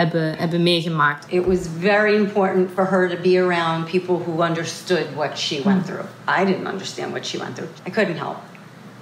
hebben, 0.00 0.38
hebben 0.38 0.62
meegemaakt. 0.62 1.24
It 1.28 1.46
was 1.46 1.58
very 1.78 2.14
important 2.14 2.70
for 2.74 2.84
her 2.84 3.08
to 3.08 3.16
be 3.22 3.38
around 3.38 3.90
people 3.90 4.14
who 4.14 4.42
understood 4.42 5.06
what 5.14 5.38
she 5.38 5.62
went 5.64 5.86
through. 5.86 6.06
I 6.26 6.44
didn't 6.44 6.66
understand 6.66 7.12
what 7.12 7.26
she 7.26 7.38
went 7.38 7.54
through. 7.54 7.70
I 7.86 7.90
couldn't 7.90 8.18
help. 8.18 8.36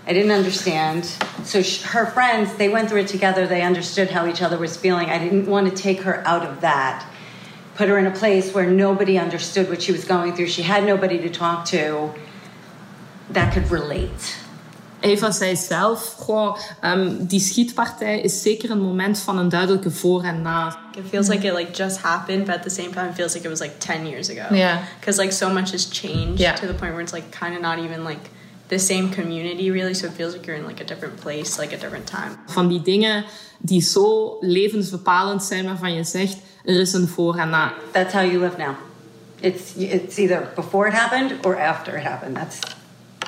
I 0.08 0.12
didn't 0.12 0.32
understand. 0.32 1.04
So 1.44 1.62
sh- 1.62 1.82
her 1.82 2.06
friends, 2.06 2.54
they 2.56 2.68
went 2.68 2.88
through 2.88 3.00
it 3.00 3.08
together. 3.08 3.46
They 3.46 3.62
understood 3.62 4.10
how 4.10 4.26
each 4.26 4.42
other 4.42 4.58
was 4.58 4.76
feeling. 4.76 5.10
I 5.10 5.18
didn't 5.18 5.46
want 5.46 5.68
to 5.68 5.82
take 5.82 6.00
her 6.00 6.22
out 6.26 6.46
of 6.46 6.60
that. 6.60 7.04
Put 7.74 7.88
her 7.88 7.98
in 7.98 8.06
a 8.06 8.18
place 8.18 8.54
where 8.54 8.70
nobody 8.70 9.18
understood 9.18 9.68
what 9.68 9.82
she 9.82 9.92
was 9.92 10.04
going 10.04 10.34
through. 10.34 10.48
She 10.48 10.62
had 10.62 10.84
nobody 10.84 11.18
to 11.18 11.28
talk 11.28 11.64
to 11.66 12.10
that 13.30 13.52
could 13.52 13.70
relate. 13.70 14.36
Eva 15.00 15.30
zei 15.30 15.56
zelf, 15.56 16.14
goh, 16.18 16.58
ehm, 16.80 17.26
die 17.26 17.40
schietpartij 17.40 18.20
is 18.20 18.42
zeker 18.42 18.70
een 18.70 18.80
moment 18.80 19.18
van 19.18 19.38
een 19.38 19.48
duidelijke 19.48 19.90
voor 19.90 20.22
en 20.22 20.42
na. 20.42 20.76
It 20.98 21.04
feels 21.10 21.28
like 21.28 21.44
it 21.44 21.54
like 21.54 21.72
just 21.74 22.00
happened, 22.00 22.46
but 22.46 22.54
at 22.54 22.62
the 22.62 22.70
same 22.70 22.92
time, 22.92 23.08
it 23.10 23.14
feels 23.16 23.34
like 23.34 23.44
it 23.44 23.50
was 23.50 23.60
like 23.60 23.76
ten 23.78 24.06
years 24.06 24.28
ago. 24.30 24.46
Yeah. 24.50 24.84
Because 25.00 25.18
like 25.18 25.32
so 25.32 25.48
much 25.48 25.70
has 25.72 25.84
changed 25.90 26.40
Yeah. 26.40 26.54
to 26.56 26.66
the 26.66 26.74
point 26.74 26.92
where 26.92 27.02
it's 27.02 27.12
like 27.12 27.30
kind 27.30 27.54
of 27.54 27.60
not 27.62 27.78
even 27.78 28.04
like 28.04 28.30
the 28.68 28.78
same 28.78 29.08
community 29.10 29.70
really. 29.70 29.94
So 29.94 30.06
it 30.06 30.12
feels 30.12 30.32
like 30.34 30.46
you're 30.46 30.56
in 30.58 30.66
like 30.66 30.80
a 30.80 30.84
different 30.84 31.16
place, 31.20 31.58
like 31.58 31.72
a 31.72 31.78
different 31.78 32.06
time. 32.06 32.36
Van 32.46 32.68
die 32.68 32.82
dingen 32.82 33.24
die 33.58 33.80
zo 33.82 34.36
levensbepalend 34.40 35.42
zijn 35.42 35.64
waarvan 35.64 35.94
je 35.94 36.04
zegt, 36.04 36.36
er 36.64 36.80
is 36.80 36.92
een 36.92 37.08
voor 37.08 37.36
en 37.36 37.50
na. 37.50 37.72
That's 37.92 38.12
how 38.12 38.22
you 38.24 38.38
live 38.38 38.56
now. 38.58 38.74
It's 39.40 39.72
it's 39.76 40.18
either 40.18 40.48
before 40.54 40.88
it 40.88 40.94
happened 40.94 41.32
or 41.46 41.56
after 41.60 41.96
it 41.96 42.02
happened. 42.04 42.34
That's 42.36 42.58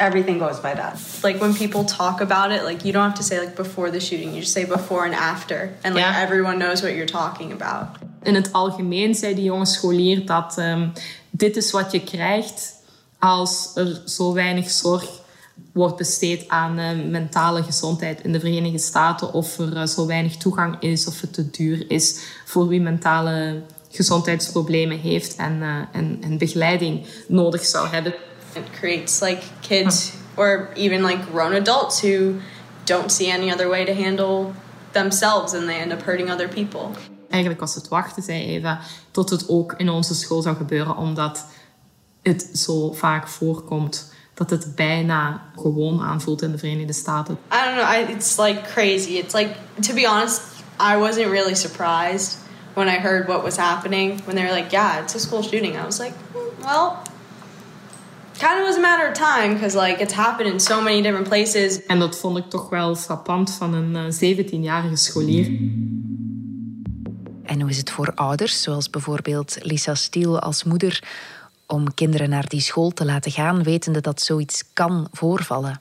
everything 0.01 0.39
goes 0.39 0.59
by 0.61 0.75
that. 0.75 0.99
Like 1.23 1.39
when 1.41 1.55
people 1.55 1.85
talk 1.85 2.21
about 2.21 2.51
it, 2.51 2.63
like 2.65 2.85
you 2.85 2.93
don't 2.93 3.03
have 3.03 3.15
to 3.17 3.23
say 3.23 3.39
like 3.39 3.55
before 3.55 3.91
the 3.91 4.01
shooting. 4.01 4.29
You 4.35 4.41
just 4.41 4.53
say 4.53 4.65
before 4.65 5.05
and 5.05 5.15
after, 5.15 5.61
and 5.83 5.95
like 5.95 6.05
Yeah. 6.05 6.23
everyone 6.23 6.57
knows 6.59 6.83
what 6.83 6.93
you're 6.93 7.13
talking 7.13 7.53
about. 7.53 7.87
In 8.23 8.35
het 8.35 8.53
algemeen 8.53 9.15
zei 9.15 9.35
die 9.35 9.45
jonge 9.45 9.67
scholier 9.67 10.27
dat 10.27 10.59
ehm, 10.59 10.89
dit 11.31 11.57
is 11.57 11.71
wat 11.71 11.93
je 11.93 12.01
krijgt 12.01 12.75
als 13.19 13.71
er 13.75 14.03
zo 14.07 14.33
weinig 14.33 14.71
zorg 14.71 15.05
wordt 15.73 15.97
besteed 15.97 16.45
aan 16.49 16.79
eh, 16.79 16.91
mentale 17.11 17.63
gezondheid 17.63 18.21
in 18.23 18.33
de 18.33 18.41
Verenigde 18.41 18.79
Staten. 18.79 19.33
Of 19.33 19.59
er 19.59 19.77
eh, 19.77 19.87
zo 19.87 20.07
weinig 20.07 20.37
toegang 20.37 20.77
is 20.83 21.07
of 21.07 21.21
het 21.21 21.33
te 21.33 21.51
duur 21.51 21.91
is 21.91 22.21
voor 22.45 22.69
wie 22.69 22.81
mentale 22.81 23.63
gezondheidsproblemen 23.91 24.99
heeft 24.99 25.37
en, 25.37 25.63
eh, 25.63 26.01
en, 26.01 26.19
en 26.21 26.39
begeleiding 26.39 27.07
nodig 27.29 27.65
zou 27.65 27.89
hebben. 27.89 28.15
It 28.55 28.73
creates 28.81 29.21
like 29.21 29.43
kids 29.61 30.13
or 30.37 30.71
even 30.75 31.03
like 31.03 31.31
grown 31.31 31.55
adults 31.55 32.01
who 32.01 32.41
don't 32.85 33.11
see 33.11 33.31
any 33.31 33.53
other 33.53 33.69
way 33.69 33.85
to 33.85 33.95
handle 33.95 34.53
themselves, 34.93 35.55
and 35.55 35.69
they 35.69 35.81
end 35.81 35.93
up 35.93 36.03
hurting 36.03 36.31
other 36.31 36.49
people. 36.49 36.91
Eigenlijk 37.29 37.61
was 37.61 37.75
het 37.75 37.89
wachten, 37.89 38.23
zei 38.23 38.45
Eva, 38.45 38.81
tot 39.11 39.31
het 39.31 39.49
ook 39.49 39.75
in 39.77 39.89
onze 39.89 40.15
school 40.15 40.43
zou 40.43 40.57
gebeuren, 40.57 40.97
omdat 40.97 41.47
het 42.23 42.51
zo 42.53 42.93
vaak 42.93 43.29
voorkomt 43.29 44.13
dat 44.35 44.51
het 44.51 44.75
bijna 44.75 45.43
gewoon 45.57 46.01
aanvoelt 46.01 46.43
in 46.43 46.51
de 46.51 46.59
Verenigde 46.59 46.93
Staten. 46.93 47.39
I 47.53 47.65
don't 47.65 47.77
know. 47.77 48.09
I, 48.09 48.13
it's 48.13 48.37
like 48.39 48.61
crazy. 48.73 49.11
It's 49.11 49.35
like 49.35 49.55
to 49.81 49.95
be 49.95 50.09
honest, 50.09 50.41
I 50.81 50.97
wasn't 50.97 51.31
really 51.31 51.55
surprised 51.55 52.39
when 52.75 52.89
I 52.89 52.99
heard 52.99 53.27
what 53.27 53.43
was 53.43 53.57
happening. 53.57 54.21
When 54.25 54.37
they 54.37 54.45
were 54.45 54.55
like, 54.55 54.71
"Yeah, 54.71 55.03
it's 55.03 55.15
a 55.15 55.19
school 55.19 55.43
shooting," 55.43 55.77
I 55.77 55.85
was 55.85 55.99
like, 55.99 56.15
"Hmm, 56.33 56.65
"Well." 56.65 56.97
Kind 58.41 58.61
of 58.61 58.67
was 58.67 58.77
a 58.77 58.81
matter 58.81 59.09
of 59.09 59.15
time 59.15 59.53
because 59.53 59.77
like 59.77 60.03
it's 60.03 60.15
happened 60.15 60.53
in 60.53 60.61
so 60.61 60.81
many 60.81 61.03
different 61.03 61.29
places. 61.29 61.87
En 61.87 61.99
dat 61.99 62.19
vond 62.19 62.39
ik 62.39 62.45
toch 62.49 62.69
wel 62.69 62.97
frappant 62.97 63.51
van 63.51 63.75
een 63.75 63.97
eh, 63.97 64.37
17-jarige 64.37 64.97
scholier. 64.97 65.47
En 67.45 67.61
hoe 67.61 67.71
is 67.71 67.77
het 67.77 67.91
voor 67.91 68.13
ouders, 68.15 68.63
zoals 68.63 68.91
bijvoorbeeld 68.91 69.59
Lisa 69.61 69.95
Stiel 69.95 70.41
als 70.41 70.65
moeder, 70.65 71.03
om 71.67 71.95
kinderen 71.95 72.29
naar 72.29 72.49
die 72.49 72.61
school 72.61 72.91
te 72.91 73.05
laten 73.05 73.31
gaan, 73.31 73.63
wetende 73.63 74.01
dat 74.01 74.21
zoiets 74.21 74.65
kan 74.73 75.09
voorvallen? 75.13 75.81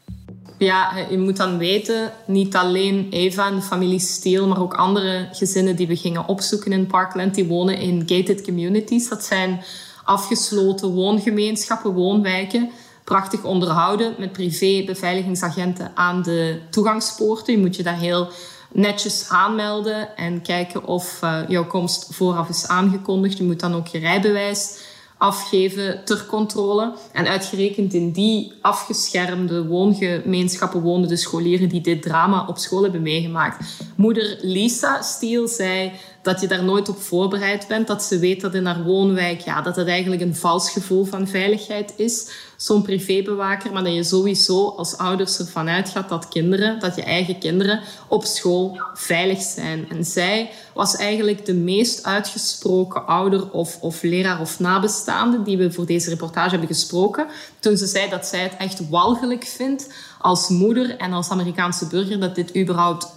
Ja, 0.58 1.06
je 1.10 1.18
moet 1.18 1.38
dan 1.38 1.58
weten, 1.58 2.12
niet 2.26 2.56
alleen 2.56 3.08
Eva 3.10 3.48
en 3.48 3.56
de 3.56 3.62
familie 3.62 4.00
Steele, 4.00 4.46
maar 4.46 4.62
ook 4.62 4.74
andere 4.74 5.30
gezinnen 5.32 5.76
die 5.76 5.88
we 5.88 5.96
gingen 5.96 6.28
opzoeken 6.28 6.72
in 6.72 6.88
Parkland, 6.88 7.36
die 7.36 7.46
wonen 7.46 7.78
in 7.78 8.04
gated 8.06 8.42
communities. 8.42 9.10
Dat 9.10 9.24
zijn 9.24 9.64
afgesloten 10.10 10.90
woongemeenschappen, 10.90 11.94
woonwijken, 11.94 12.70
prachtig 13.04 13.44
onderhouden 13.44 14.16
met 14.18 14.32
privé 14.32 14.84
beveiligingsagenten 14.86 15.92
aan 15.96 16.22
de 16.22 16.60
toegangspoorten. 16.70 17.54
Je 17.54 17.60
moet 17.60 17.76
je 17.76 17.84
daar 17.84 18.00
heel 18.00 18.28
netjes 18.72 19.30
aanmelden 19.30 20.18
en 20.18 20.42
kijken 20.42 20.86
of 20.86 21.20
eh, 21.22 21.40
jouw 21.48 21.66
komst 21.66 22.08
vooraf 22.12 22.50
is 22.50 22.68
aangekondigd. 22.68 23.38
Je 23.38 23.44
moet 23.44 23.60
dan 23.60 23.76
ook 23.76 23.88
je 23.88 24.00
rijbewijs 24.00 24.78
afgeven 25.20 26.06
ter 26.06 26.26
controle. 26.26 26.94
En 27.12 27.28
uitgerekend 27.28 27.94
in 27.94 28.12
die 28.12 28.54
afgeschermde 28.62 29.66
woongemeenschappen 29.66 30.82
woonden 30.82 31.10
de 31.10 31.18
scholieren 31.18 31.70
die 31.70 31.82
dit 31.82 32.02
drama 32.02 32.46
op 32.48 32.58
school 32.58 32.84
hebben 32.84 33.02
meegemaakt. 33.02 33.66
Moeder 33.96 34.38
Lisa 34.42 35.02
Stiel 35.02 35.48
zei 35.48 35.92
dat 36.22 36.42
je 36.42 36.48
daar 36.48 36.64
nooit 36.64 36.90
op 36.90 37.02
voorbereid 37.02 37.68
bent. 37.68 37.88
Dat 37.88 38.04
ze 38.04 38.20
weet 38.20 38.42
dat 38.42 38.54
in 38.54 38.66
haar 38.66 38.84
woonwijk 38.84 39.42
ja, 39.42 39.62
dat 39.62 39.76
het 39.76 39.88
eigenlijk 39.88 40.22
een 40.22 40.36
vals 40.36 40.72
gevoel 40.72 41.06
van 41.06 41.28
veiligheid 41.28 41.94
is. 41.96 42.30
Zo'n 42.58 42.82
privébewaker, 42.82 43.72
maar 43.72 43.84
dat 43.84 43.94
je 43.94 44.04
sowieso 44.04 44.70
als 44.70 44.98
ouders 44.98 45.40
ervan 45.40 45.70
uitgaat 45.70 46.10
dat 46.10 46.28
kinderen, 46.28 46.80
dat 46.80 46.96
je 46.96 47.04
eigen 47.04 47.40
kinderen 47.40 47.80
op 48.08 48.24
school 48.24 48.82
veilig 48.94 49.42
zijn. 49.42 49.90
En 49.90 50.06
zij 50.06 50.52
was 50.74 50.96
eigenlijk 50.96 51.46
de 51.46 51.54
meest 51.54 52.04
uitgesproken 52.04 53.06
ouder 53.06 53.52
of, 53.52 53.78
of 53.82 54.02
leraar 54.02 54.40
of 54.40 54.60
nabestaande 54.60 55.42
die 55.44 55.58
we 55.58 55.72
voor 55.72 55.86
deze 55.86 56.10
reportage 56.10 56.50
hebben 56.50 56.68
gesproken. 56.68 57.28
Toen 57.60 57.78
ze 57.78 57.86
zei 57.86 58.10
dat 58.10 58.26
zij 58.26 58.40
het 58.40 58.58
echt 58.58 58.90
walgelijk 58.90 59.46
vindt 59.46 59.94
als 60.22 60.50
moeder 60.50 60.98
en 60.98 61.14
als 61.14 61.30
Amerikaanse 61.30 61.88
burger 61.88 62.20
dat 62.20 62.36
dit 62.36 62.58
überhaupt 62.58 63.08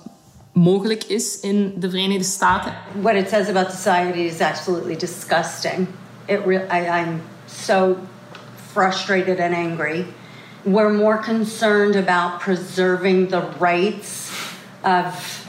mogelijk 0.53 1.05
is 1.05 1.41
in 1.41 1.75
de 1.77 1.91
Verenigde 1.91 2.25
Staten. 2.25 2.73
What 3.01 3.15
it 3.15 3.29
says 3.29 3.49
about 3.49 3.71
society 3.71 4.21
is 4.21 4.41
absolutely 4.41 4.97
disgusting. 4.97 5.87
It 6.25 6.41
I, 6.47 6.89
I'm 7.01 7.23
so 7.47 7.97
frustrated 8.73 9.39
and 9.39 9.55
angry. 9.55 10.07
We're 10.63 10.93
more 10.93 11.19
concerned 11.19 11.97
about 11.97 12.41
preserving 12.41 13.29
the 13.29 13.43
rights 13.59 14.31
of 14.85 15.41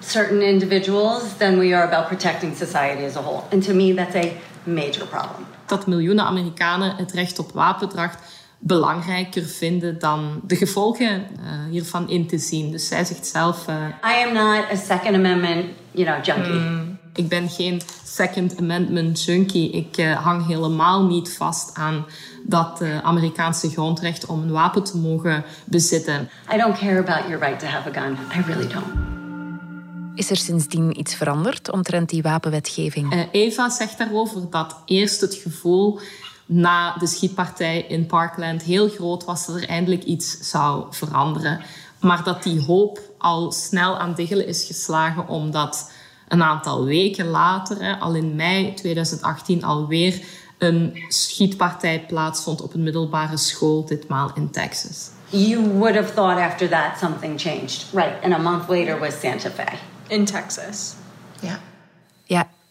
certain 0.00 0.42
individuals 0.42 1.34
than 1.36 1.58
we 1.58 1.74
are 1.74 1.84
about 1.84 2.06
protecting 2.06 2.54
society 2.54 3.04
as 3.04 3.16
a 3.16 3.22
whole. 3.22 3.44
And 3.52 3.62
to 3.64 3.74
me, 3.74 3.94
that's 3.94 4.14
a 4.14 4.36
major 4.64 5.06
problem. 5.06 5.46
Dat 5.66 5.86
miljoenen 5.86 6.24
Amerikanen 6.24 6.96
het 6.96 7.12
recht 7.12 7.38
op 7.38 7.52
wapendracht 7.52 8.18
belangrijker 8.60 9.44
vinden 9.44 9.98
dan 9.98 10.40
de 10.46 10.56
gevolgen 10.56 11.08
eh, 11.08 11.70
hiervan 11.70 12.08
in 12.08 12.26
te 12.26 12.38
zien. 12.38 12.70
Dus 12.70 12.88
zij 12.88 13.04
zegt 13.04 13.26
zelf... 13.26 13.66
eh, 13.66 13.74
I 14.04 14.26
am 14.26 14.32
not 14.32 14.64
a 14.72 14.76
Second 14.76 15.14
Amendment, 15.14 15.64
you 15.90 16.06
know, 16.06 16.24
junkie. 16.24 16.98
Ik 17.14 17.28
ben 17.28 17.48
geen 17.48 17.80
Second 18.04 18.58
Amendment 18.58 19.24
junkie. 19.24 19.70
Ik 19.70 19.98
uh, 19.98 20.24
hang 20.24 20.46
helemaal 20.46 21.06
niet 21.06 21.36
vast 21.36 21.74
aan 21.74 22.06
dat 22.46 22.80
uh, 22.82 22.98
Amerikaanse 22.98 23.70
grondrecht 23.70 24.26
om 24.26 24.42
een 24.42 24.50
wapen 24.50 24.82
te 24.82 24.98
mogen 24.98 25.44
bezitten. 25.64 26.28
I 26.54 26.56
don't 26.56 26.78
care 26.78 26.98
about 26.98 27.28
your 27.28 27.38
right 27.38 27.60
to 27.60 27.66
have 27.66 27.88
a 27.88 28.02
gun. 28.02 28.12
I 28.12 28.42
really 28.46 28.68
don't. 28.68 29.08
Is 30.14 30.30
er 30.30 30.36
sindsdien 30.36 30.98
iets 30.98 31.14
veranderd 31.14 31.70
omtrent 31.70 32.08
die 32.08 32.22
wapenwetgeving? 32.22 33.14
Uh, 33.14 33.20
Eva 33.32 33.68
zegt 33.68 33.98
daarover 33.98 34.50
dat 34.50 34.82
eerst 34.84 35.20
het 35.20 35.34
gevoel 35.34 36.00
na 36.52 36.96
de 36.98 37.06
schietpartij 37.06 37.80
in 37.88 38.06
Parkland 38.06 38.62
heel 38.62 38.88
groot 38.88 39.24
was 39.24 39.46
dat 39.46 39.56
er 39.56 39.68
eindelijk 39.68 40.02
iets 40.02 40.38
zou 40.40 40.84
veranderen. 40.90 41.60
Maar 42.00 42.24
dat 42.24 42.42
die 42.42 42.64
hoop 42.64 43.00
al 43.18 43.52
snel 43.52 43.98
aan 43.98 44.14
diggelen 44.14 44.46
is 44.46 44.64
geslagen 44.64 45.28
omdat 45.28 45.92
een 46.28 46.42
aantal 46.42 46.84
weken 46.84 47.26
later, 47.26 47.98
al 48.00 48.14
in 48.14 48.36
mei 48.36 48.74
2018, 48.74 49.64
alweer 49.64 50.22
een 50.58 51.04
schietpartij 51.08 52.04
plaatsvond 52.06 52.62
op 52.62 52.74
een 52.74 52.82
middelbare 52.82 53.36
school, 53.36 53.84
ditmaal 53.84 54.30
in 54.34 54.50
Texas. 54.50 55.10
You 55.28 55.68
would 55.68 55.94
have 55.94 56.14
thought 56.14 56.40
after 56.40 56.68
that 56.68 56.98
something 56.98 57.40
changed. 57.40 57.86
Right. 57.92 58.24
And 58.24 58.32
a 58.32 58.38
month 58.38 58.68
later 58.68 58.98
was 58.98 59.20
Santa 59.20 59.50
Fe. 59.50 59.76
In 60.08 60.24
Texas. 60.24 60.94
Ja. 61.40 61.48
Ja, 61.48 61.58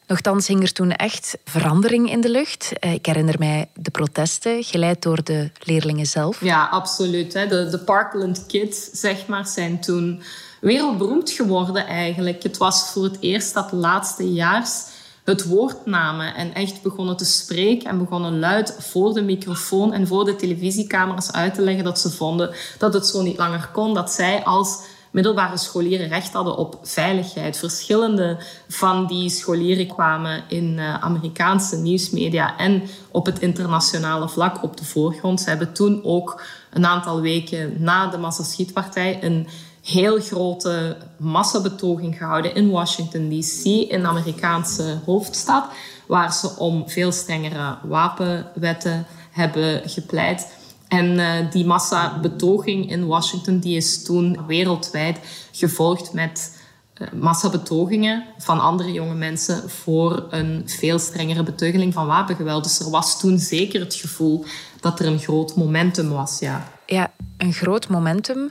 Nochtans 0.09 0.47
hing 0.47 0.63
er 0.63 0.73
toen 0.73 0.91
echt 0.91 1.37
verandering 1.43 2.11
in 2.11 2.21
de 2.21 2.29
lucht. 2.29 2.79
Eh, 2.79 2.93
ik 2.93 3.05
herinner 3.05 3.35
mij 3.39 3.69
de 3.73 3.91
protesten, 3.91 4.63
geleid 4.63 5.01
door 5.01 5.23
de 5.23 5.51
leerlingen 5.63 6.05
zelf. 6.05 6.43
Ja, 6.43 6.65
absoluut. 6.65 7.31
De, 7.31 7.67
de 7.71 7.79
Parkland 7.79 8.45
Kids, 8.45 8.89
zeg 8.91 9.27
maar, 9.27 9.47
zijn 9.47 9.81
toen 9.81 10.21
wereldberoemd 10.61 11.31
geworden 11.31 11.87
eigenlijk. 11.87 12.43
Het 12.43 12.57
was 12.57 12.91
voor 12.91 13.03
het 13.03 13.17
eerst 13.19 13.53
dat 13.53 13.71
laatste 13.71 14.33
jaars 14.33 14.83
het 15.23 15.45
woord 15.45 15.85
namen 15.85 16.35
en 16.35 16.53
echt 16.53 16.81
begonnen 16.81 17.17
te 17.17 17.25
spreken 17.25 17.89
en 17.89 17.97
begonnen 17.97 18.39
luid 18.39 18.75
voor 18.79 19.13
de 19.13 19.21
microfoon 19.21 19.93
en 19.93 20.07
voor 20.07 20.25
de 20.25 20.35
televisiecamera's 20.35 21.31
uit 21.31 21.53
te 21.53 21.61
leggen 21.61 21.83
dat 21.83 21.99
ze 21.99 22.09
vonden 22.09 22.55
dat 22.77 22.93
het 22.93 23.07
zo 23.07 23.21
niet 23.21 23.37
langer 23.37 23.69
kon, 23.73 23.93
dat 23.93 24.11
zij 24.11 24.43
als 24.43 24.79
middelbare 25.11 25.57
scholieren 25.57 26.07
recht 26.07 26.33
hadden 26.33 26.57
op 26.57 26.79
veiligheid. 26.83 27.57
Verschillende 27.57 28.37
van 28.67 29.07
die 29.07 29.29
scholieren 29.29 29.87
kwamen 29.87 30.43
in 30.47 30.77
uh, 30.77 31.03
Amerikaanse 31.03 31.77
nieuwsmedia 31.77 32.57
en 32.57 32.83
op 33.11 33.25
het 33.25 33.39
internationale 33.39 34.29
vlak 34.29 34.63
op 34.63 34.77
de 34.77 34.85
voorgrond. 34.85 35.41
Ze 35.41 35.49
hebben 35.49 35.73
toen 35.73 36.03
ook 36.03 36.41
een 36.69 36.85
aantal 36.85 37.21
weken 37.21 37.75
na 37.77 38.07
de 38.07 38.17
massaschietpartij 38.17 39.23
een 39.23 39.47
heel 39.83 40.19
grote 40.19 40.97
massabetoging 41.17 42.17
gehouden 42.17 42.55
in 42.55 42.69
Washington 42.69 43.29
DC, 43.29 43.63
in 43.65 44.01
de 44.01 44.07
Amerikaanse 44.07 44.99
hoofdstad, 45.05 45.65
waar 46.07 46.33
ze 46.33 46.57
om 46.57 46.89
veel 46.89 47.11
strengere 47.11 47.77
wapenwetten 47.83 49.05
hebben 49.31 49.89
gepleit. 49.89 50.57
En 50.89 51.05
uh, 51.05 51.51
die 51.51 51.65
massabetoging 51.65 52.89
in 52.91 53.05
Washington 53.05 53.59
die 53.59 53.75
is 53.75 54.03
toen 54.03 54.39
wereldwijd 54.47 55.19
gevolgd 55.51 56.13
met 56.13 56.57
uh, 57.01 57.07
massabetogingen 57.11 58.25
van 58.37 58.59
andere 58.59 58.91
jonge 58.91 59.15
mensen 59.15 59.69
voor 59.69 60.27
een 60.29 60.63
veel 60.65 60.99
strengere 60.99 61.43
beteugeling 61.43 61.93
van 61.93 62.07
wapengeweld. 62.07 62.63
Dus 62.63 62.79
er 62.79 62.89
was 62.89 63.19
toen 63.19 63.39
zeker 63.39 63.79
het 63.79 63.95
gevoel 63.95 64.45
dat 64.79 64.99
er 64.99 65.05
een 65.05 65.19
groot 65.19 65.55
momentum 65.55 66.09
was. 66.09 66.39
Ja, 66.39 66.71
ja 66.85 67.11
een 67.37 67.53
groot 67.53 67.87
momentum. 67.87 68.49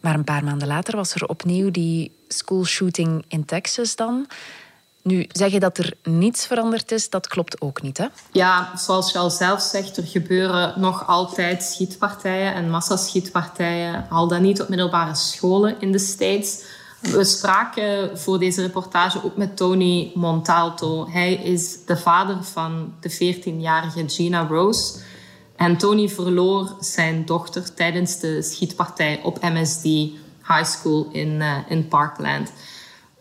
Maar 0.00 0.14
een 0.14 0.24
paar 0.24 0.44
maanden 0.44 0.68
later 0.68 0.96
was 0.96 1.14
er 1.14 1.26
opnieuw 1.26 1.70
die 1.70 2.12
school 2.28 2.64
shooting 2.64 3.24
in 3.28 3.44
Texas 3.44 3.96
dan. 3.96 4.26
Nu, 5.04 5.26
zeg 5.32 5.52
je 5.52 5.60
dat 5.60 5.78
er 5.78 5.92
niets 6.02 6.46
veranderd 6.46 6.92
is, 6.92 7.10
dat 7.10 7.26
klopt 7.26 7.60
ook 7.60 7.82
niet, 7.82 7.98
hè? 7.98 8.06
Ja, 8.32 8.72
zoals 8.76 9.12
je 9.12 9.18
al 9.18 9.30
zelf 9.30 9.60
zegt, 9.60 9.96
er 9.96 10.06
gebeuren 10.06 10.80
nog 10.80 11.06
altijd 11.06 11.62
schietpartijen 11.62 12.54
en 12.54 12.70
massaschietpartijen, 12.70 14.06
al 14.10 14.28
dan 14.28 14.42
niet 14.42 14.60
op 14.60 14.68
middelbare 14.68 15.14
scholen 15.14 15.80
in 15.80 15.92
de 15.92 15.98
States. 15.98 16.64
We 17.00 17.24
spraken 17.24 18.18
voor 18.18 18.38
deze 18.38 18.62
reportage 18.62 19.24
ook 19.24 19.36
met 19.36 19.56
Tony 19.56 20.10
Montalto. 20.14 21.08
Hij 21.10 21.34
is 21.34 21.84
de 21.86 21.96
vader 21.96 22.44
van 22.44 22.94
de 23.00 23.12
14-jarige 23.12 24.08
Gina 24.08 24.46
Rose. 24.46 24.98
En 25.56 25.76
Tony 25.76 26.08
verloor 26.08 26.76
zijn 26.80 27.24
dochter 27.24 27.74
tijdens 27.74 28.20
de 28.20 28.42
schietpartij 28.42 29.20
op 29.22 29.42
MSD 29.42 29.82
High 29.82 30.64
School 30.64 31.08
in, 31.12 31.28
uh, 31.28 31.56
in 31.68 31.88
Parkland. 31.88 32.52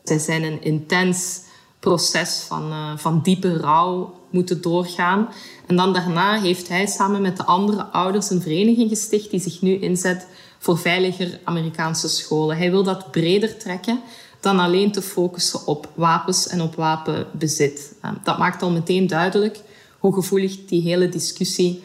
Zij 0.03 0.19
zijn 0.19 0.43
een 0.43 0.61
intens 0.61 1.41
proces 1.83 2.43
van, 2.47 2.71
uh, 2.71 2.97
van 2.97 3.19
diepe 3.21 3.57
rouw 3.57 4.13
moeten 4.29 4.61
doorgaan. 4.61 5.29
En 5.67 5.75
dan 5.75 5.93
daarna 5.93 6.41
heeft 6.41 6.67
hij 6.67 6.85
samen 6.85 7.21
met 7.21 7.37
de 7.37 7.43
andere 7.43 7.83
ouders 7.83 8.29
een 8.29 8.41
vereniging 8.41 8.89
gesticht 8.89 9.31
die 9.31 9.39
zich 9.39 9.61
nu 9.61 9.79
inzet 9.79 10.27
voor 10.59 10.77
veiliger 10.77 11.39
Amerikaanse 11.43 12.07
scholen. 12.07 12.57
Hij 12.57 12.71
wil 12.71 12.83
dat 12.83 13.11
breder 13.11 13.57
trekken 13.57 13.99
dan 14.39 14.59
alleen 14.59 14.91
te 14.91 15.01
focussen 15.01 15.67
op 15.67 15.89
wapens 15.95 16.47
en 16.47 16.61
op 16.61 16.75
wapenbezit. 16.75 17.93
Uh, 18.05 18.11
dat 18.23 18.37
maakt 18.37 18.61
al 18.61 18.71
meteen 18.71 19.07
duidelijk 19.07 19.59
hoe 19.99 20.13
gevoelig 20.13 20.65
die 20.65 20.81
hele 20.81 21.09
discussie 21.09 21.83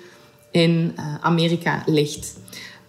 in 0.50 0.94
uh, 0.96 1.14
Amerika 1.20 1.82
ligt. 1.86 2.36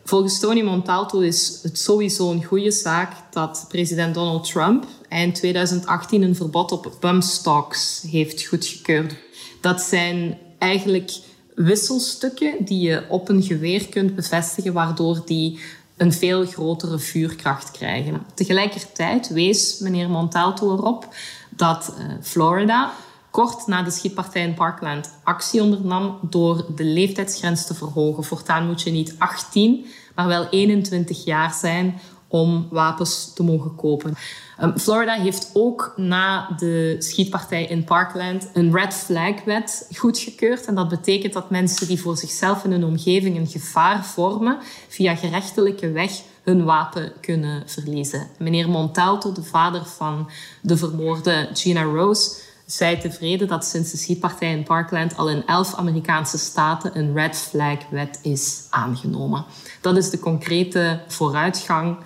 Volgens 0.09 0.39
Tony 0.39 0.61
Montalto 0.61 1.19
is 1.19 1.59
het 1.63 1.79
sowieso 1.79 2.31
een 2.31 2.43
goede 2.43 2.71
zaak 2.71 3.11
dat 3.31 3.65
president 3.67 4.13
Donald 4.13 4.51
Trump 4.51 4.85
eind 5.09 5.35
2018 5.35 6.21
een 6.21 6.35
verbod 6.35 6.71
op 6.71 6.97
bumpstocks 6.99 8.05
heeft 8.11 8.45
goedgekeurd. 8.45 9.15
Dat 9.61 9.81
zijn 9.81 10.37
eigenlijk 10.57 11.11
wisselstukken 11.55 12.65
die 12.65 12.79
je 12.79 13.03
op 13.09 13.29
een 13.29 13.43
geweer 13.43 13.89
kunt 13.89 14.15
bevestigen, 14.15 14.73
waardoor 14.73 15.21
die 15.25 15.59
een 15.97 16.13
veel 16.13 16.45
grotere 16.45 16.99
vuurkracht 16.99 17.71
krijgen. 17.71 18.25
Tegelijkertijd 18.33 19.29
wees 19.29 19.79
meneer 19.79 20.09
Montalto 20.09 20.73
erop 20.73 21.07
dat 21.49 21.93
uh, 21.99 22.05
Florida 22.21 22.93
kort 23.31 23.67
na 23.67 23.83
de 23.83 23.91
schietpartij 23.91 24.43
in 24.43 24.53
Parkland 24.53 25.13
actie 25.23 25.61
ondernam 25.61 26.19
door 26.21 26.65
de 26.75 26.83
leeftijdsgrens 26.83 27.65
te 27.65 27.73
verhogen. 27.73 28.23
Voortaan 28.23 28.67
moet 28.67 28.81
je 28.81 28.91
niet 28.91 29.15
18, 29.17 29.85
maar 30.15 30.27
wel 30.27 30.47
21 30.49 31.25
jaar 31.25 31.53
zijn 31.53 31.99
om 32.29 32.67
wapens 32.69 33.33
te 33.33 33.43
mogen 33.43 33.75
kopen. 33.75 34.15
Um, 34.61 34.79
Florida 34.79 35.13
heeft 35.13 35.49
ook 35.53 35.93
na 35.95 36.49
de 36.57 36.95
schietpartij 36.99 37.65
in 37.65 37.83
Parkland 37.83 38.49
een 38.53 38.73
red 38.73 38.93
flag 38.93 39.43
wet 39.45 39.89
goedgekeurd. 39.95 40.65
En 40.65 40.75
dat 40.75 40.89
betekent 40.89 41.33
dat 41.33 41.49
mensen 41.49 41.87
die 41.87 42.01
voor 42.01 42.17
zichzelf 42.17 42.63
en 42.63 42.71
hun 42.71 42.83
omgeving 42.83 43.37
een 43.37 43.47
gevaar 43.47 44.05
vormen, 44.05 44.57
via 44.87 45.15
gerechtelijke 45.15 45.91
weg 45.91 46.11
hun 46.43 46.63
wapen 46.63 47.11
kunnen 47.21 47.63
verliezen. 47.65 48.27
Meneer 48.37 48.69
Montalto, 48.69 49.31
de 49.31 49.43
vader 49.43 49.85
van 49.85 50.29
de 50.61 50.77
vermoorde 50.77 51.49
Gina 51.53 51.83
Rose, 51.83 52.31
zei 52.71 52.97
tevreden 52.97 53.47
dat 53.47 53.65
sinds 53.65 53.91
de 53.91 53.97
schietpartij 53.97 54.51
in 54.51 54.63
Parkland 54.63 55.17
al 55.17 55.29
in 55.29 55.45
elf 55.45 55.75
Amerikaanse 55.75 56.37
staten 56.37 56.97
een 56.97 57.13
red 57.13 57.37
flag 57.37 57.77
wet 57.89 58.19
is 58.21 58.63
aangenomen. 58.69 59.45
Dat 59.81 59.97
is 59.97 60.09
de 60.09 60.19
concrete 60.19 61.01
vooruitgang. 61.07 61.97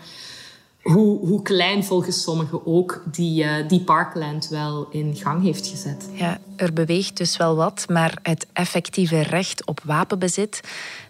Hoe, 0.83 1.27
hoe 1.27 1.41
klein 1.41 1.83
volgens 1.83 2.21
sommigen 2.21 2.65
ook 2.65 3.03
die, 3.11 3.43
uh, 3.43 3.67
die 3.67 3.81
Parkland 3.81 4.47
wel 4.47 4.87
in 4.89 5.15
gang 5.15 5.43
heeft 5.43 5.67
gezet. 5.67 6.09
Ja, 6.13 6.39
er 6.55 6.73
beweegt 6.73 7.17
dus 7.17 7.37
wel 7.37 7.55
wat, 7.55 7.85
maar 7.89 8.17
het 8.21 8.47
effectieve 8.53 9.21
recht 9.21 9.65
op 9.65 9.79
wapenbezit, 9.83 10.61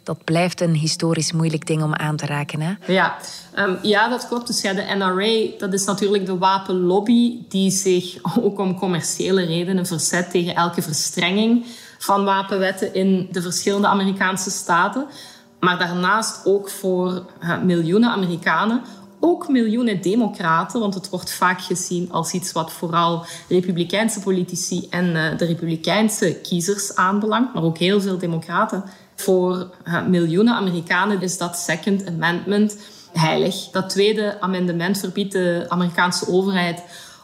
dat 0.03 0.23
blijft 0.23 0.62
een 0.62 0.73
historisch 0.73 1.31
moeilijk 1.31 1.67
ding 1.67 1.83
om 1.83 1.93
aan 1.93 2.15
te 2.15 2.25
raken. 2.25 2.62
Hè? 2.62 2.93
Ja. 2.93 3.17
Um, 3.59 3.77
ja, 3.81 4.09
dat 4.09 4.27
klopt. 4.27 4.47
Dus 4.47 4.62
ja, 4.62 4.73
de 4.73 4.95
NRA, 4.95 5.57
dat 5.57 5.73
is 5.73 5.86
natuurlijk 5.86 6.25
de 6.25 6.38
wapenlobby 6.38 7.38
die 7.49 7.71
zich 7.71 8.17
ook 8.43 8.59
om 8.59 8.79
commerciële 8.79 9.45
redenen 9.45 9.86
verzet 9.86 10.31
tegen 10.31 10.55
elke 10.55 10.81
verstrenging 10.81 11.65
van 11.97 12.23
wapenwetten 12.25 12.93
in 12.93 13.27
de 13.31 13.41
verschillende 13.41 13.88
Amerikaanse 13.88 14.49
staten. 14.49 15.05
Maar 15.59 15.79
daarnaast 15.79 16.45
ook 16.45 16.69
voor 16.69 17.25
uh, 17.41 17.62
miljoenen 17.62 18.09
Amerikanen 18.09 18.81
ook 19.25 19.47
miljoenen 19.47 20.01
democraten, 20.01 20.79
want 20.79 20.93
het 20.93 21.09
wordt 21.09 21.33
vaak 21.33 21.62
gezien 21.62 22.12
als 22.12 22.33
iets 22.33 22.51
wat 22.51 22.71
vooral 22.71 23.25
republikeinse 23.49 24.19
politici 24.19 24.88
en 24.89 25.05
uh, 25.05 25.38
de 25.38 25.45
republikeinse 25.45 26.39
kiezers 26.41 26.95
aanbelangt, 26.95 27.53
maar 27.53 27.63
ook 27.63 27.77
heel 27.77 28.01
veel 28.01 28.17
democraten. 28.17 28.83
Voor 29.15 29.69
uh, 29.88 30.05
miljoenen 30.05 30.53
Amerikanen 30.53 31.21
is 31.21 31.38
dat 31.38 31.57
Second 31.57 32.07
Amendment 32.07 32.77
heilig. 33.13 33.55
Dat 33.71 33.89
tweede 33.89 34.41
amendement 34.41 34.99
verbiedt 34.99 35.31
de 35.31 35.65
Amerikaanse 35.67 36.27
overheid 36.27 36.83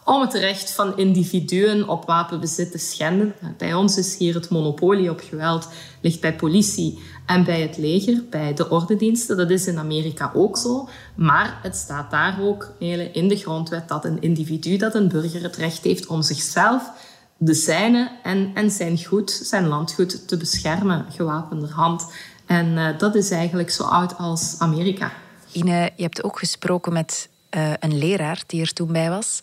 om 0.10 0.22
het 0.22 0.34
recht 0.34 0.72
van 0.72 0.98
individuen 0.98 1.88
op 1.88 2.06
wapenbezit 2.06 2.72
te 2.72 2.78
schenden. 2.78 3.36
Bij 3.58 3.74
ons 3.74 3.98
is 3.98 4.18
hier 4.18 4.34
het 4.34 4.50
monopolie 4.50 5.10
op 5.10 5.20
geweld 5.30 5.70
ligt 6.02 6.22
bij 6.22 6.36
politie 6.36 7.00
en 7.26 7.44
bij 7.44 7.62
het 7.62 7.78
leger, 7.78 8.24
bij 8.30 8.54
de 8.54 8.70
ordendiensten. 8.70 9.38
Dat 9.38 9.50
is 9.50 9.68
in 9.68 9.78
Amerika 9.78 10.32
ook 10.36 10.58
zo. 10.58 10.90
Maar 11.16 11.60
het 11.62 11.76
staat 11.76 12.12
daar 12.12 12.42
ook 12.42 12.74
in 13.12 13.28
de 13.28 13.36
grondwet 13.36 13.88
dat 13.88 14.06
een 14.06 14.22
individu, 14.22 14.78
dat 14.78 14.96
een 14.96 15.08
burger 15.08 15.42
het 15.42 15.56
recht 15.56 15.84
heeft 15.84 16.08
om 16.08 16.22
zichzelf, 16.22 16.92
de 17.38 17.54
zijne 17.54 18.12
en, 18.24 18.52
en 18.54 18.72
zijn 18.72 19.06
goed, 19.06 19.32
zijn 19.32 19.68
landgoed 19.68 20.28
te 20.28 20.38
beschermen, 20.38 21.06
gewapenderhand. 21.10 22.12
En 22.46 22.68
uh, 22.68 22.98
dat 22.98 23.16
is 23.16 23.32
eigenlijk 23.32 23.70
zo 23.70 23.84
oud 23.84 24.18
als 24.18 24.56
Amerika. 24.58 25.12
Ine, 25.52 25.92
je 25.96 26.04
hebt 26.04 26.24
ook 26.24 26.40
gesproken 26.40 26.94
met 26.94 27.30
uh, 27.58 27.74
een 27.80 27.98
leraar 27.98 28.44
die 28.46 28.62
er 28.62 28.74
toen 28.74 28.92
bij 28.92 29.10
was. 29.10 29.40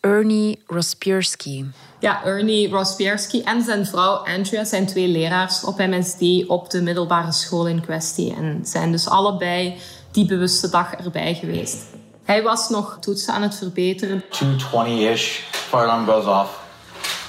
Ernie 0.00 0.62
Rospierski. 0.66 1.70
Ja, 1.98 2.24
Ernie 2.24 2.68
Rospierski 2.68 3.42
en 3.42 3.62
zijn 3.62 3.86
vrouw 3.86 4.14
Andrea 4.14 4.64
zijn 4.64 4.86
twee 4.86 5.08
leraars 5.08 5.64
op 5.64 5.78
MSD 5.78 6.48
op 6.48 6.70
de 6.70 6.82
middelbare 6.82 7.32
school 7.32 7.66
in 7.66 7.80
kwestie. 7.80 8.34
En 8.34 8.60
zijn 8.62 8.92
dus 8.92 9.08
allebei 9.08 9.76
die 10.10 10.26
bewuste 10.26 10.70
dag 10.70 10.92
erbij 10.92 11.34
geweest. 11.34 11.84
Hij 12.24 12.42
was 12.42 12.68
nog 12.68 12.96
toetsen 13.00 13.34
aan 13.34 13.42
het 13.42 13.56
verbeteren. 13.56 14.24
220-ish, 14.24 15.40
fire 15.50 15.84
alarm 15.84 16.06
goes 16.06 16.24
off. 16.24 16.60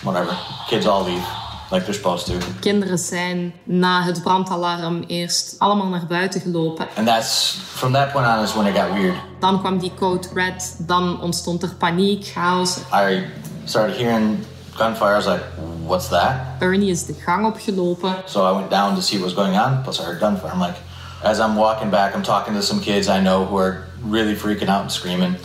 Whatever, 0.02 0.38
kids 0.68 0.88
all 0.88 1.04
leave. 1.04 1.39
Supposed 1.70 2.26
to. 2.26 2.34
Kinderen 2.60 2.98
zijn 2.98 3.54
na 3.64 4.04
het 4.04 4.22
brandalarm 4.24 5.04
eerst 5.08 5.56
allemaal 5.58 5.88
naar 5.88 6.06
buiten 6.08 6.42
gelopen. 6.42 6.88
And 6.96 7.08
that's 7.08 7.58
from 7.76 7.94
that 7.94 8.12
point 8.12 8.28
on 8.28 8.44
is 8.44 8.54
when 8.54 8.66
it 8.66 8.76
got 8.76 8.92
weird. 8.94 9.16
Dan 9.40 9.60
kwam 9.60 9.80
die 9.80 9.92
code 10.00 10.28
red, 10.34 10.76
dan 10.80 11.22
ontstond 11.22 11.64
er 11.64 11.76
paniek, 11.78 12.26
chaos. 12.26 12.78
I 12.94 13.26
started 13.66 13.96
hearing 13.96 14.46
gunfire. 14.76 15.12
I 15.12 15.16
was 15.16 15.26
like, 15.26 15.44
what's 15.86 16.08
that? 16.08 16.36
Ernie 16.60 16.90
is 16.90 17.06
de 17.06 17.14
gang 17.14 17.46
opgelopen. 17.46 18.16
So 18.26 18.52
I 18.52 18.56
went 18.56 18.70
down 18.70 18.96
to 18.96 19.02
see 19.02 19.20
what 19.20 19.34
was 19.34 19.46
going 19.46 19.58
on. 19.60 19.82
Plus 19.84 20.00
I 20.00 20.04
heard 20.04 20.20
gunfire. 20.20 20.52
I'm 20.54 20.60
like, 20.60 20.78
as 21.24 21.40
I'm 21.40 21.56
walking 21.56 21.90
back, 21.90 22.16
I'm 22.16 22.24
talking 22.24 22.56
to 22.56 22.62
some 22.62 22.82
kids 22.82 23.08
I 23.08 23.22
know 23.22 23.46
who 23.46 23.60
are 23.60 23.88
really 24.10 24.36
freaking 24.36 24.70
out 24.70 24.82
and 24.82 24.92
screaming. 24.92 25.36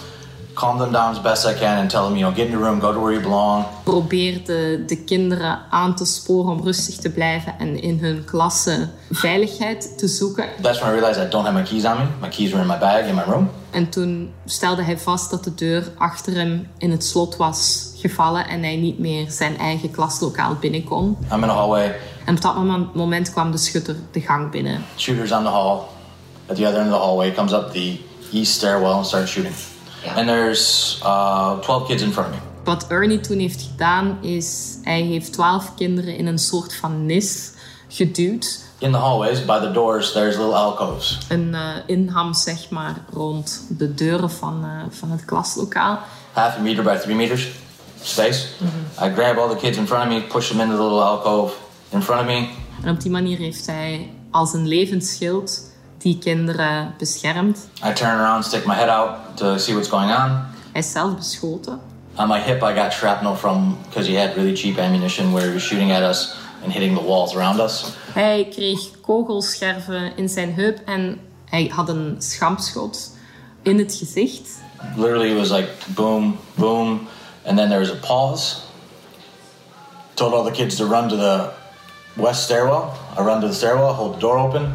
Calm 0.54 0.78
them 0.78 0.92
down 0.92 1.10
as 1.10 1.20
best 1.20 1.46
I 1.46 1.54
can 1.54 1.78
and 1.78 1.90
tell 1.90 2.04
them, 2.04 2.16
you 2.16 2.24
know, 2.24 2.34
get 2.34 2.46
in 2.46 2.52
your 2.52 2.62
room, 2.62 2.80
go 2.80 2.92
to 2.92 3.00
where 3.00 3.12
you 3.12 3.22
belong. 3.22 3.64
Probeer 3.82 4.44
de, 4.44 4.82
de 4.86 4.96
kinderen 4.96 5.58
aan 5.70 5.94
te 5.94 6.04
sporen 6.04 6.52
om 6.52 6.62
rustig 6.62 6.94
te 6.94 7.10
blijven 7.10 7.58
en 7.58 7.82
in 7.82 7.98
hun 7.98 8.24
klasse 8.24 8.88
veiligheid 9.10 9.98
te 9.98 10.08
zoeken. 10.08 10.44
That's 10.60 10.78
when 10.78 10.90
I 10.90 10.98
realized 10.98 11.26
I 11.26 11.30
don't 11.30 11.44
have 11.44 11.58
my 11.58 11.64
keys 11.64 11.84
on 11.84 11.96
me. 11.96 12.04
My 12.20 12.28
keys 12.28 12.50
were 12.50 12.62
in 12.62 12.68
my 12.68 12.78
bag 12.78 13.06
in 13.06 13.14
my 13.14 13.22
room. 13.22 13.50
En 13.70 13.88
toen 13.88 14.32
stelde 14.44 14.82
hij 14.82 14.98
vast 14.98 15.30
dat 15.30 15.44
de 15.44 15.54
deur 15.54 15.92
achter 15.98 16.34
hem 16.34 16.68
in 16.78 16.90
het 16.90 17.04
slot 17.04 17.36
was 17.36 17.90
gevallen 17.96 18.48
en 18.48 18.62
hij 18.62 18.76
niet 18.76 18.98
meer 18.98 19.30
zijn 19.30 19.58
eigen 19.58 19.90
klaslokaal 19.90 20.54
binnen 20.54 20.84
kon. 20.84 21.16
I'm 21.32 21.42
in 21.42 21.50
a 21.50 21.54
hallway. 21.54 21.96
En 22.24 22.34
op 22.34 22.40
dat 22.40 22.54
moment, 22.54 22.94
moment 22.94 23.30
kwam 23.30 23.50
de 23.50 23.58
schutter 23.58 23.96
de 24.10 24.20
gang 24.20 24.50
binnen. 24.50 24.84
Shooters 24.96 25.32
on 25.32 25.42
the 25.42 25.50
hall. 25.50 25.78
At 26.46 26.56
the 26.56 26.66
other 26.66 26.80
end 26.80 26.92
of 26.92 26.98
the 26.98 27.04
hallway 27.04 27.32
comes 27.32 27.52
up 27.52 27.72
the 27.72 27.98
east 28.32 28.52
stairwell 28.52 28.92
and 28.92 29.06
starts 29.06 29.30
shooting. 29.30 29.54
And 30.16 30.28
there's 30.28 31.00
uh, 31.04 31.60
12 31.60 31.86
kids 31.86 32.02
in 32.02 32.12
front 32.12 32.28
of 32.28 32.34
me. 32.34 32.40
Wat 32.64 32.86
Ernie 32.88 33.20
toen 33.20 33.38
heeft 33.38 33.62
gedaan 33.62 34.18
is, 34.20 34.78
hij 34.82 35.00
heeft 35.02 35.32
12 35.32 35.74
kinderen 35.74 36.16
in 36.16 36.26
een 36.26 36.38
soort 36.38 36.76
van 36.76 37.06
nis 37.06 37.52
geduwd. 37.88 38.62
In 38.78 38.92
the 38.92 38.98
hallways, 38.98 39.44
by 39.44 39.60
the 39.60 39.70
doors, 39.72 40.12
there's 40.12 40.36
little 40.36 40.54
alcoves. 40.54 41.18
Een 41.28 41.52
uh, 41.52 41.60
inham, 41.86 42.34
zeg 42.34 42.70
maar, 42.70 43.04
rond 43.12 43.66
de 43.68 43.94
deuren 43.94 44.30
van, 44.30 44.64
uh, 44.64 44.82
van 44.90 45.10
het 45.10 45.24
klaslokaal. 45.24 45.98
Half 46.32 46.56
a 46.56 46.60
meter 46.60 46.84
by 46.84 46.96
three 46.96 47.16
meters 47.16 47.48
space. 48.00 48.46
Mm 48.58 48.68
-hmm. 48.68 49.06
I 49.06 49.12
grab 49.12 49.38
all 49.38 49.48
the 49.48 49.56
kids 49.56 49.76
in 49.76 49.86
front 49.86 50.02
of 50.02 50.08
me, 50.08 50.22
push 50.22 50.48
them 50.48 50.60
into 50.60 50.76
the 50.76 50.82
little 50.82 51.02
alcove 51.02 51.54
in 51.88 52.02
front 52.02 52.20
of 52.20 52.26
me. 52.26 52.48
En 52.82 52.90
op 52.90 53.00
die 53.00 53.10
manier 53.10 53.38
heeft 53.38 53.66
hij 53.66 54.10
als 54.30 54.52
een 54.52 54.68
levend 54.68 55.04
schild 55.04 55.72
die 56.04 56.18
kinderen 56.18 56.94
beschermt. 56.98 57.68
I 57.84 57.92
turn 57.92 58.20
around, 58.20 58.44
stick 58.44 58.66
my 58.66 58.74
head 58.74 58.88
out 58.88 59.36
to 59.36 59.58
see 59.58 59.74
what's 59.74 59.88
going 59.88 60.10
on. 60.10 60.44
Hij 60.72 60.80
is 60.80 60.90
zelf 60.90 61.16
beschoten. 61.16 61.80
On 62.16 62.28
my 62.28 62.38
hip, 62.38 62.62
I 62.62 62.74
got 62.74 62.92
shrapnel 62.92 63.36
from 63.36 63.78
because 63.88 64.10
he 64.10 64.18
had 64.18 64.36
really 64.36 64.56
cheap 64.56 64.78
ammunition 64.78 65.32
where 65.32 65.46
he 65.46 65.52
was 65.52 65.62
shooting 65.62 65.92
at 65.92 66.02
us 66.02 66.36
and 66.62 66.72
hitting 66.72 66.94
the 66.94 67.02
walls 67.02 67.34
around 67.34 67.60
us. 67.60 67.84
Hij 68.12 68.48
kreeg 68.50 69.00
kogelscherven 69.00 70.16
in 70.16 70.28
zijn 70.28 70.54
heup 70.54 70.78
en 70.84 71.20
hij 71.44 71.70
had 71.74 71.88
een 71.88 72.16
schampschot 72.18 73.16
in 73.62 73.78
het 73.78 73.94
gezicht. 73.94 74.62
Literally, 74.96 75.30
it 75.30 75.36
was 75.36 75.50
like 75.50 75.68
boom, 75.94 76.38
boom, 76.54 77.08
and 77.46 77.56
then 77.56 77.68
there 77.68 77.80
was 77.80 77.90
a 77.90 78.06
pause. 78.06 78.56
Told 80.14 80.32
all 80.32 80.44
the 80.44 80.50
kids 80.50 80.76
to 80.76 80.86
run 80.86 81.08
to 81.08 81.16
the 81.16 81.50
west 82.14 82.42
stairwell. 82.42 82.92
I 83.18 83.22
run 83.22 83.40
to 83.40 83.46
the 83.46 83.54
stairwell, 83.54 83.92
hold 83.92 84.14
the 84.14 84.20
door 84.20 84.38
open. 84.38 84.72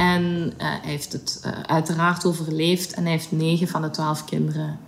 En 0.00 0.22
uh, 0.22 0.52
hij 0.56 0.80
heeft 0.82 1.12
het 1.12 1.42
uh, 1.46 1.52
uiteraard 1.66 2.26
overleefd 2.26 2.94
en 2.94 3.02
hij 3.02 3.12
heeft 3.12 3.32
negen 3.32 3.68
van 3.68 3.82
de 3.82 3.90
twaalf 3.90 4.24
kinderen 4.24 4.78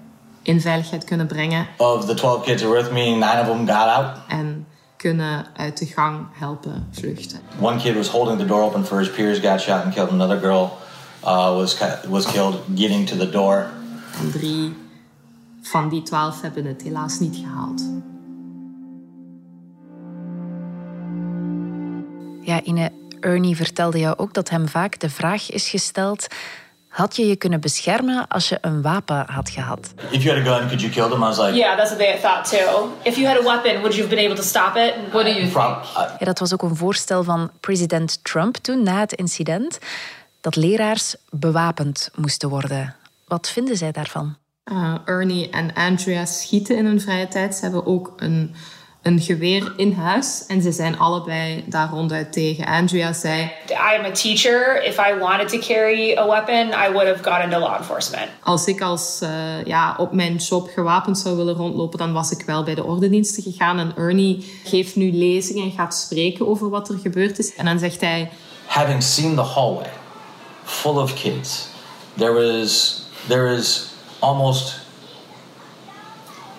in 0.42 0.60
veiligheid 0.60 1.04
kunnen 1.04 1.26
brengen. 1.26 1.66
Of 1.76 2.04
the 2.04 2.14
12 2.14 2.44
kids 2.44 2.62
were 2.62 2.82
with 2.82 2.92
me, 2.92 3.04
nine 3.04 3.40
of 3.40 3.46
them 3.46 3.66
got 3.66 3.86
out. 3.86 4.16
En 4.28 4.66
kunnen 4.96 5.46
uit 5.56 5.78
de 5.78 5.86
gang 5.86 6.26
helpen 6.32 6.88
vluchten. 6.90 7.38
One 7.60 7.76
kid 7.76 7.94
was 7.94 8.08
holding 8.08 8.38
the 8.38 8.44
door 8.44 8.62
open 8.62 8.86
for 8.86 8.98
his 8.98 9.10
peers, 9.10 9.38
got 9.38 9.60
shot 9.60 9.84
and 9.84 9.94
killed. 9.94 10.10
Another 10.10 10.38
girl 10.38 10.70
uh, 11.24 11.56
was, 11.56 11.78
was 12.08 12.32
killed 12.32 12.54
getting 12.74 13.08
to 13.08 13.16
the 13.16 13.30
door. 13.30 13.66
En 14.20 14.30
drie 14.30 14.76
van 15.62 15.88
die 15.88 16.02
twaalf 16.02 16.40
hebben 16.40 16.64
het 16.64 16.82
helaas 16.82 17.18
niet 17.18 17.36
gehaald. 17.36 17.82
Ja, 22.40 22.62
Ine, 22.62 22.90
Ernie 23.22 23.56
vertelde 23.56 23.98
jou 23.98 24.18
ook 24.18 24.34
dat 24.34 24.48
hem 24.48 24.68
vaak 24.68 25.00
de 25.00 25.10
vraag 25.10 25.50
is 25.50 25.68
gesteld: 25.68 26.26
had 26.88 27.16
je 27.16 27.26
je 27.26 27.36
kunnen 27.36 27.60
beschermen 27.60 28.28
als 28.28 28.48
je 28.48 28.58
een 28.60 28.82
wapen 28.82 29.24
had 29.26 29.50
gehad? 29.50 29.92
If 30.10 30.22
you 30.22 30.38
had 30.38 30.46
a 30.46 30.56
gun, 30.56 30.66
could 30.66 30.80
you 30.80 30.92
kill 30.92 31.08
them? 31.08 31.22
I 31.22 31.26
was 31.26 31.38
like, 31.38 31.54
yeah, 31.54 31.76
that's 31.76 31.90
what 31.90 31.98
they 31.98 32.18
thought 32.20 32.50
too. 32.50 32.88
If 33.02 33.16
you 33.16 33.26
had 33.26 33.38
a 33.38 33.42
weapon, 33.42 33.80
would 33.80 33.94
you 33.94 34.06
have 34.06 34.16
been 34.16 34.24
able 34.24 34.36
to 34.36 34.42
stop 34.42 34.76
it? 34.76 34.94
What 35.12 35.24
do 35.24 35.30
you 35.30 35.40
think? 35.40 35.84
Ja, 36.18 36.24
dat 36.24 36.38
was 36.38 36.52
ook 36.52 36.62
een 36.62 36.76
voorstel 36.76 37.24
van 37.24 37.50
president 37.60 38.24
Trump 38.24 38.56
toen 38.56 38.82
na 38.82 39.00
het 39.00 39.12
incident 39.12 39.78
dat 40.40 40.56
leraars 40.56 41.14
bewapend 41.30 42.10
moesten 42.14 42.48
worden. 42.48 42.96
Wat 43.26 43.48
vinden 43.48 43.76
zij 43.76 43.92
daarvan? 43.92 44.36
Uh, 44.64 44.94
Ernie 45.04 45.50
en 45.50 45.74
Andrea 45.74 46.24
schieten 46.24 46.76
in 46.76 46.84
hun 46.84 47.00
vrije 47.00 47.28
tijd. 47.28 47.54
Ze 47.54 47.62
hebben 47.62 47.86
ook 47.86 48.12
een 48.16 48.54
een 49.02 49.20
geweer 49.20 49.72
in 49.76 49.92
huis 49.92 50.44
en 50.46 50.62
ze 50.62 50.72
zijn 50.72 50.98
allebei 50.98 51.64
daar 51.66 51.88
ronduit 51.88 52.32
tegen. 52.32 52.66
Andrea 52.66 53.12
zei: 53.12 53.42
I 53.68 53.98
am 53.98 54.04
a 54.04 54.10
teacher. 54.10 54.82
If 54.84 54.98
I 54.98 55.18
wanted 55.18 55.48
to 55.48 55.58
carry 55.58 56.16
a 56.16 56.26
weapon, 56.26 56.68
I 56.68 56.92
would 56.92 57.06
have 57.06 57.22
gone 57.22 57.42
into 57.42 57.58
law 57.58 57.76
enforcement. 57.78 58.30
Als 58.42 58.66
ik 58.66 58.80
als 58.80 59.20
uh, 59.22 59.64
ja, 59.64 59.94
op 59.98 60.12
mijn 60.12 60.36
job 60.36 60.70
gewapend 60.74 61.18
zou 61.18 61.36
willen 61.36 61.54
rondlopen, 61.54 61.98
dan 61.98 62.12
was 62.12 62.30
ik 62.30 62.42
wel 62.46 62.62
bij 62.62 62.74
de 62.74 62.84
ordendiensten 62.84 63.42
gegaan. 63.42 63.78
En 63.78 63.92
Ernie 63.96 64.60
geeft 64.64 64.96
nu 64.96 65.12
lezingen 65.12 65.64
en 65.64 65.70
gaat 65.70 65.94
spreken 65.94 66.48
over 66.48 66.70
wat 66.70 66.88
er 66.88 66.98
gebeurd 66.98 67.38
is. 67.38 67.54
En 67.54 67.64
dan 67.64 67.78
zegt 67.78 68.00
hij: 68.00 68.30
Having 68.66 69.02
seen 69.02 69.34
the 69.34 69.42
hallway 69.42 69.90
full 70.64 70.96
of 70.98 71.14
kids, 71.14 71.68
there 72.16 72.32
was 72.32 73.02
there 73.28 73.56
is 73.56 73.90
almost 74.18 74.80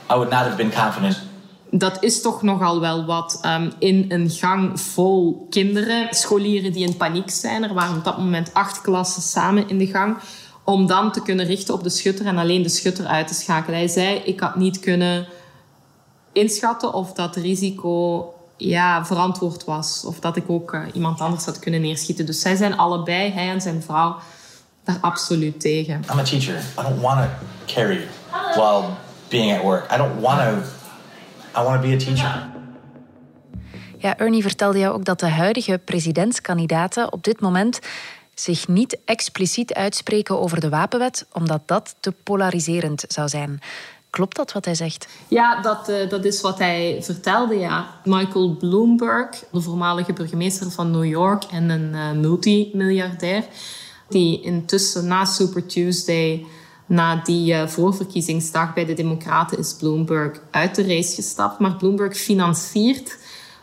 I 0.09 0.15
would 0.15 0.29
not 0.29 0.43
have 0.45 0.55
been 0.55 0.71
confident 0.71 1.31
dat 1.75 2.03
is 2.03 2.21
toch 2.21 2.41
nogal 2.41 2.79
wel 2.79 3.05
wat 3.05 3.39
um, 3.45 3.71
in 3.79 4.05
een 4.09 4.29
gang 4.29 4.79
vol 4.79 5.47
kinderen, 5.49 6.07
scholieren 6.09 6.71
die 6.71 6.87
in 6.87 6.97
paniek 6.97 7.29
zijn. 7.29 7.63
Er 7.63 7.73
waren 7.73 7.97
op 7.97 8.03
dat 8.03 8.17
moment 8.17 8.53
acht 8.53 8.81
klassen 8.81 9.21
samen 9.21 9.69
in 9.69 9.77
de 9.77 9.87
gang. 9.87 10.17
Om 10.63 10.87
dan 10.87 11.11
te 11.11 11.21
kunnen 11.21 11.45
richten 11.45 11.73
op 11.73 11.83
de 11.83 11.89
schutter 11.89 12.25
en 12.25 12.37
alleen 12.37 12.61
de 12.61 12.69
schutter 12.69 13.05
uit 13.05 13.27
te 13.27 13.33
schakelen. 13.33 13.77
Hij 13.77 13.87
zei, 13.87 14.15
ik 14.15 14.39
had 14.39 14.55
niet 14.55 14.79
kunnen 14.79 15.27
inschatten 16.31 16.93
of 16.93 17.13
dat 17.13 17.35
risico 17.35 18.33
ja, 18.57 19.05
verantwoord 19.05 19.63
was. 19.63 20.03
Of 20.05 20.19
dat 20.19 20.35
ik 20.35 20.43
ook 20.47 20.73
uh, 20.73 20.81
iemand 20.93 21.21
anders 21.21 21.45
had 21.45 21.59
kunnen 21.59 21.81
neerschieten. 21.81 22.25
Dus 22.25 22.39
zij 22.39 22.55
zijn 22.55 22.77
allebei, 22.77 23.31
hij 23.31 23.49
en 23.49 23.61
zijn 23.61 23.81
vrouw, 23.81 24.15
daar 24.83 24.97
absoluut 25.01 25.59
tegen. 25.59 26.03
I'm 26.11 26.19
a 26.19 26.23
teacher. 26.23 26.55
I 26.79 26.81
don't 26.81 27.01
want 27.01 27.19
to 27.19 27.27
carry 27.73 28.07
while 28.55 28.83
being 29.27 29.53
at 29.53 29.61
work. 29.61 29.91
I 29.93 29.97
don't 29.97 30.21
want 30.21 30.39
to 30.39 30.72
I 31.57 31.63
want 31.63 31.81
to 31.81 31.87
be 31.87 31.93
a 31.93 31.97
teacher. 31.97 32.51
Ja, 33.97 34.17
Ernie 34.17 34.41
vertelde 34.41 34.79
jou 34.79 34.93
ook 34.93 35.05
dat 35.05 35.19
de 35.19 35.27
huidige 35.29 35.79
presidentskandidaten 35.85 37.13
op 37.13 37.23
dit 37.23 37.39
moment 37.41 37.79
zich 38.33 38.67
niet 38.67 38.97
expliciet 39.05 39.73
uitspreken 39.73 40.39
over 40.39 40.59
de 40.59 40.69
wapenwet, 40.69 41.25
omdat 41.31 41.61
dat 41.65 41.95
te 41.99 42.13
polariserend 42.23 43.03
zou 43.07 43.27
zijn. 43.27 43.59
Klopt 44.09 44.35
dat 44.35 44.51
wat 44.51 44.65
hij 44.65 44.75
zegt? 44.75 45.07
Ja, 45.27 45.61
dat, 45.61 45.89
uh, 45.89 46.09
dat 46.09 46.25
is 46.25 46.41
wat 46.41 46.57
hij 46.57 46.97
vertelde, 47.01 47.55
ja. 47.55 47.87
Michael 48.03 48.55
Bloomberg, 48.55 49.43
de 49.51 49.61
voormalige 49.61 50.13
burgemeester 50.13 50.71
van 50.71 50.91
New 50.91 51.05
York 51.05 51.43
en 51.43 51.69
een 51.69 51.93
uh, 51.93 52.11
multimiljardair, 52.11 53.43
die 54.09 54.41
intussen 54.41 55.07
na 55.07 55.25
Super 55.25 55.65
Tuesday 55.65 56.45
Na 56.93 57.21
die 57.23 57.53
uh, 57.53 57.67
voorverkiezingsdag 57.67 58.73
bij 58.73 58.85
de 58.85 58.93
Democraten 58.93 59.57
is 59.57 59.73
Bloomberg 59.73 60.41
uit 60.51 60.75
de 60.75 60.87
race 60.87 61.15
gestapt. 61.15 61.59
Maar 61.59 61.75
Bloomberg 61.75 62.17
financiert 62.17 63.17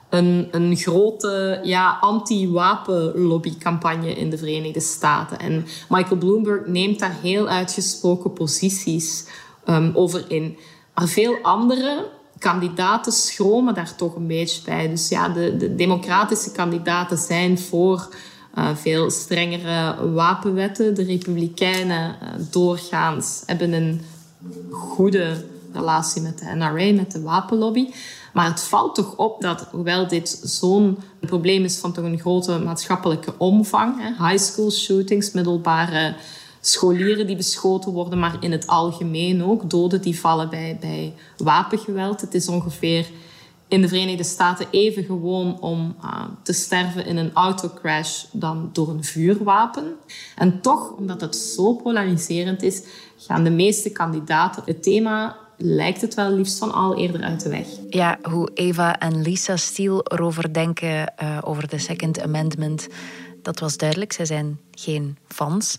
een, 0.08 0.48
een 0.50 0.76
grote 0.76 1.60
ja, 1.62 1.98
anti-wapenlobbycampagne 2.00 4.14
in 4.14 4.30
de 4.30 4.38
Verenigde 4.38 4.80
Staten. 4.80 5.38
En 5.38 5.66
Michael 5.88 6.16
Bloomberg 6.16 6.66
neemt 6.66 6.98
daar 6.98 7.16
heel 7.22 7.48
uitgesproken 7.48 8.32
posities 8.32 9.26
um, 9.66 9.90
over 9.94 10.24
in. 10.28 10.56
Maar 10.94 11.08
veel 11.08 11.38
andere 11.42 12.06
kandidaten 12.38 13.12
schromen 13.12 13.74
daar 13.74 13.96
toch 13.96 14.14
een 14.14 14.26
beetje 14.26 14.62
bij. 14.64 14.88
Dus 14.88 15.08
ja, 15.08 15.28
de, 15.28 15.56
de 15.56 15.74
democratische 15.74 16.52
kandidaten 16.52 17.18
zijn 17.18 17.58
voor 17.58 18.08
uh, 18.54 18.76
veel 18.76 19.10
strengere 19.10 20.10
wapenwetten. 20.12 20.94
De 20.94 21.04
republikeinen 21.04 22.16
uh, 22.22 22.28
doorgaans 22.50 23.42
hebben 23.46 23.72
een 23.72 24.00
goede 24.70 25.44
relatie 25.72 26.22
met 26.22 26.38
de 26.38 26.54
NRA, 26.54 26.92
met 26.92 27.12
de 27.12 27.22
wapenlobby. 27.22 27.88
Maar 28.32 28.46
het 28.46 28.60
valt 28.60 28.94
toch 28.94 29.16
op 29.16 29.40
dat, 29.40 29.66
hoewel 29.70 30.08
dit 30.08 30.40
zo'n 30.42 30.98
probleem 31.20 31.64
is 31.64 31.78
van 31.78 31.92
toch 31.92 32.04
een 32.04 32.20
grote 32.20 32.58
maatschappelijke 32.58 33.34
omvang, 33.38 33.94
hè, 34.00 34.28
high 34.28 34.42
school 34.42 34.70
shootings, 34.70 35.32
middelbare 35.32 36.14
scholieren 36.60 37.26
die 37.26 37.36
beschoten 37.36 37.92
worden, 37.92 38.18
maar 38.18 38.36
in 38.40 38.52
het 38.52 38.66
algemeen 38.66 39.44
ook 39.44 39.70
doden 39.70 40.02
die 40.02 40.20
vallen 40.20 40.50
bij, 40.50 40.76
bij 40.80 41.14
wapengeweld. 41.36 42.20
Het 42.20 42.34
is 42.34 42.48
ongeveer 42.48 43.06
in 43.70 43.80
de 43.80 43.88
Verenigde 43.88 44.24
Staten 44.24 44.66
even 44.70 45.04
gewoon 45.04 45.60
om 45.60 45.96
uh, 46.04 46.24
te 46.42 46.52
sterven 46.52 47.06
in 47.06 47.16
een 47.16 47.32
autocrash 47.34 48.24
dan 48.32 48.70
door 48.72 48.88
een 48.88 49.04
vuurwapen. 49.04 49.94
En 50.36 50.60
toch, 50.60 50.92
omdat 50.96 51.20
het 51.20 51.36
zo 51.36 51.74
polariserend 51.74 52.62
is, 52.62 52.82
gaan 53.16 53.44
de 53.44 53.50
meeste 53.50 53.90
kandidaten 53.90 54.62
het 54.66 54.82
thema 54.82 55.36
lijkt 55.56 56.00
het 56.00 56.14
wel 56.14 56.30
liefst 56.30 56.58
van 56.58 56.72
al 56.72 56.96
eerder 56.96 57.22
uit 57.22 57.42
de 57.42 57.48
weg. 57.48 57.66
Ja, 57.90 58.18
hoe 58.22 58.50
Eva 58.54 58.98
en 58.98 59.22
Lisa 59.22 59.56
Steele 59.56 60.04
erover 60.04 60.52
denken, 60.52 61.12
uh, 61.22 61.38
over 61.40 61.68
de 61.68 61.78
Second 61.78 62.20
Amendment, 62.20 62.88
dat 63.42 63.60
was 63.60 63.76
duidelijk. 63.76 64.12
Zij 64.12 64.24
zijn 64.24 64.58
geen 64.70 65.16
fans. 65.28 65.76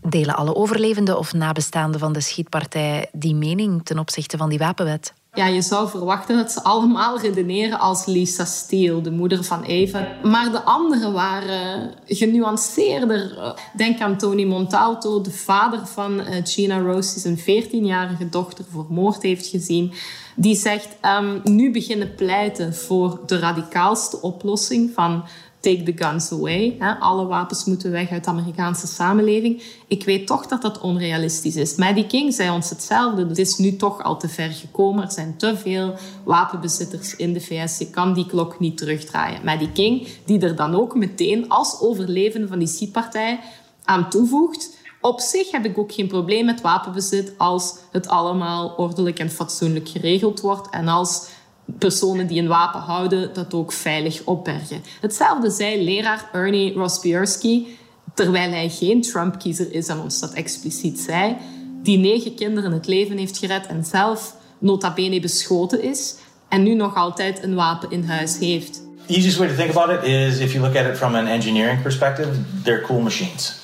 Delen 0.00 0.36
alle 0.36 0.54
overlevenden 0.54 1.18
of 1.18 1.32
nabestaanden 1.32 2.00
van 2.00 2.12
de 2.12 2.20
schietpartij 2.20 3.08
die 3.12 3.34
mening 3.34 3.84
ten 3.84 3.98
opzichte 3.98 4.36
van 4.36 4.48
die 4.48 4.58
wapenwet? 4.58 5.12
Ja, 5.34 5.46
je 5.46 5.62
zou 5.62 5.88
verwachten 5.88 6.36
dat 6.36 6.52
ze 6.52 6.62
allemaal 6.62 7.20
redeneren 7.20 7.78
als 7.78 8.06
Lisa 8.06 8.44
Steele, 8.44 9.00
de 9.00 9.10
moeder 9.10 9.44
van 9.44 9.62
Eva. 9.62 10.16
Maar 10.22 10.50
de 10.50 10.62
anderen 10.62 11.12
waren 11.12 11.94
genuanceerder. 12.06 13.54
Denk 13.76 14.00
aan 14.00 14.18
Tony 14.18 14.44
Montalto, 14.44 15.20
de 15.20 15.30
vader 15.30 15.86
van 15.86 16.20
eh, 16.20 16.40
Gina 16.44 16.78
Rose, 16.78 17.12
die 17.12 17.36
zijn 17.36 17.64
14-jarige 17.64 18.28
dochter 18.28 18.64
vermoord 18.70 19.22
heeft 19.22 19.46
gezien. 19.46 19.92
Die 20.36 20.54
zegt, 20.54 20.88
um, 21.20 21.40
nu 21.44 21.70
beginnen 21.70 22.14
pleiten 22.14 22.74
voor 22.74 23.20
de 23.26 23.38
radicaalste 23.38 24.20
oplossing 24.20 24.90
van 24.94 25.24
take 25.62 25.82
the 25.82 26.04
guns 26.04 26.32
away. 26.32 26.76
Hè? 26.78 26.92
Alle 26.98 27.26
wapens 27.26 27.64
moeten 27.64 27.90
weg 27.90 28.10
uit 28.10 28.24
de 28.24 28.30
Amerikaanse 28.30 28.86
samenleving. 28.86 29.62
Ik 29.86 30.04
weet 30.04 30.26
toch 30.26 30.46
dat 30.46 30.62
dat 30.62 30.80
onrealistisch 30.80 31.56
is. 31.56 31.74
Maddie 31.74 32.06
King 32.06 32.34
zei 32.34 32.50
ons 32.50 32.70
hetzelfde. 32.70 33.26
Het 33.26 33.38
is 33.38 33.56
nu 33.56 33.76
toch 33.76 34.02
al 34.02 34.18
te 34.18 34.28
ver 34.28 34.50
gekomen. 34.50 35.04
Er 35.04 35.12
zijn 35.12 35.36
te 35.36 35.56
veel 35.56 35.94
wapenbezitters 36.24 37.16
in 37.16 37.32
de 37.32 37.40
VS. 37.40 37.78
Je 37.78 37.90
kan 37.90 38.12
die 38.14 38.26
klok 38.26 38.60
niet 38.60 38.76
terugdraaien. 38.76 39.44
Maddie 39.44 39.72
King, 39.72 40.08
die 40.24 40.40
er 40.40 40.56
dan 40.56 40.74
ook 40.74 40.94
meteen 40.94 41.48
als 41.48 41.80
overlevende 41.80 42.48
van 42.48 42.58
die 42.58 42.68
schietpartij 42.68 43.40
aan 43.84 44.10
toevoegt... 44.10 44.80
Op 45.02 45.20
zich 45.20 45.50
heb 45.50 45.64
ik 45.64 45.78
ook 45.78 45.92
geen 45.92 46.06
probleem 46.06 46.44
met 46.44 46.60
wapenbezit 46.60 47.32
als 47.38 47.74
het 47.90 48.08
allemaal 48.08 48.74
ordelijk 48.76 49.18
en 49.18 49.30
fatsoenlijk 49.30 49.88
geregeld 49.88 50.40
wordt 50.40 50.70
en 50.70 50.88
als 50.88 51.28
personen 51.78 52.26
die 52.26 52.40
een 52.40 52.48
wapen 52.48 52.80
houden 52.80 53.34
dat 53.34 53.54
ook 53.54 53.72
veilig 53.72 54.24
opbergen. 54.24 54.82
Hetzelfde 55.00 55.50
zei 55.50 55.84
leraar 55.84 56.28
Ernie 56.32 56.74
Rospierski, 56.74 57.78
terwijl 58.14 58.50
hij 58.50 58.68
geen 58.68 59.02
Trump-kiezer 59.02 59.72
is 59.74 59.88
en 59.88 59.98
ons 59.98 60.20
dat 60.20 60.32
expliciet 60.32 61.00
zei, 61.00 61.36
die 61.82 61.98
negen 61.98 62.34
kinderen 62.34 62.72
het 62.72 62.86
leven 62.86 63.18
heeft 63.18 63.38
gered 63.38 63.66
en 63.66 63.84
zelf 63.84 64.36
nota 64.58 64.92
bene 64.92 65.20
beschoten 65.20 65.82
is 65.82 66.14
en 66.48 66.62
nu 66.62 66.74
nog 66.74 66.94
altijd 66.94 67.42
een 67.42 67.54
wapen 67.54 67.90
in 67.90 68.04
huis 68.04 68.38
heeft. 68.38 68.82
The 69.06 69.14
easiest 69.14 69.38
way 69.38 69.48
to 69.48 69.54
think 69.54 69.70
about 69.70 69.90
it 69.90 70.04
is 70.04 70.38
if 70.38 70.52
you 70.52 70.64
look 70.64 70.76
at 70.76 70.86
it 70.86 70.96
from 70.96 71.14
an 71.14 71.26
engineering 71.26 71.82
perspective, 71.82 72.28
they're 72.62 72.82
cool 72.82 73.00
machines. 73.00 73.60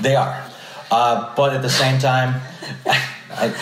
They 0.00 0.16
are. 0.16 0.34
Uh, 0.92 1.34
but 1.34 1.52
at 1.52 1.62
the 1.62 1.68
same 1.68 1.98
time, 1.98 2.40
I, 3.30 3.52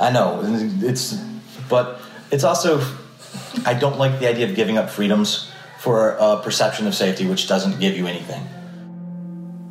I 0.00 0.10
know 0.10 0.40
it's, 0.80 1.16
but 1.68 2.00
it's 2.34 2.44
also 2.44 2.80
I 3.64 3.74
don't 3.78 3.98
like 3.98 4.18
the 4.18 4.28
idea 4.28 4.46
of 4.46 4.54
giving 4.54 4.78
up 4.78 4.90
freedoms 4.90 5.50
for 5.78 6.16
a 6.18 6.36
perception 6.36 6.86
of 6.86 6.94
safety 6.94 7.26
which 7.26 7.46
doesn't 7.46 7.78
give 7.80 7.96
you 7.96 8.06
anything. 8.06 8.42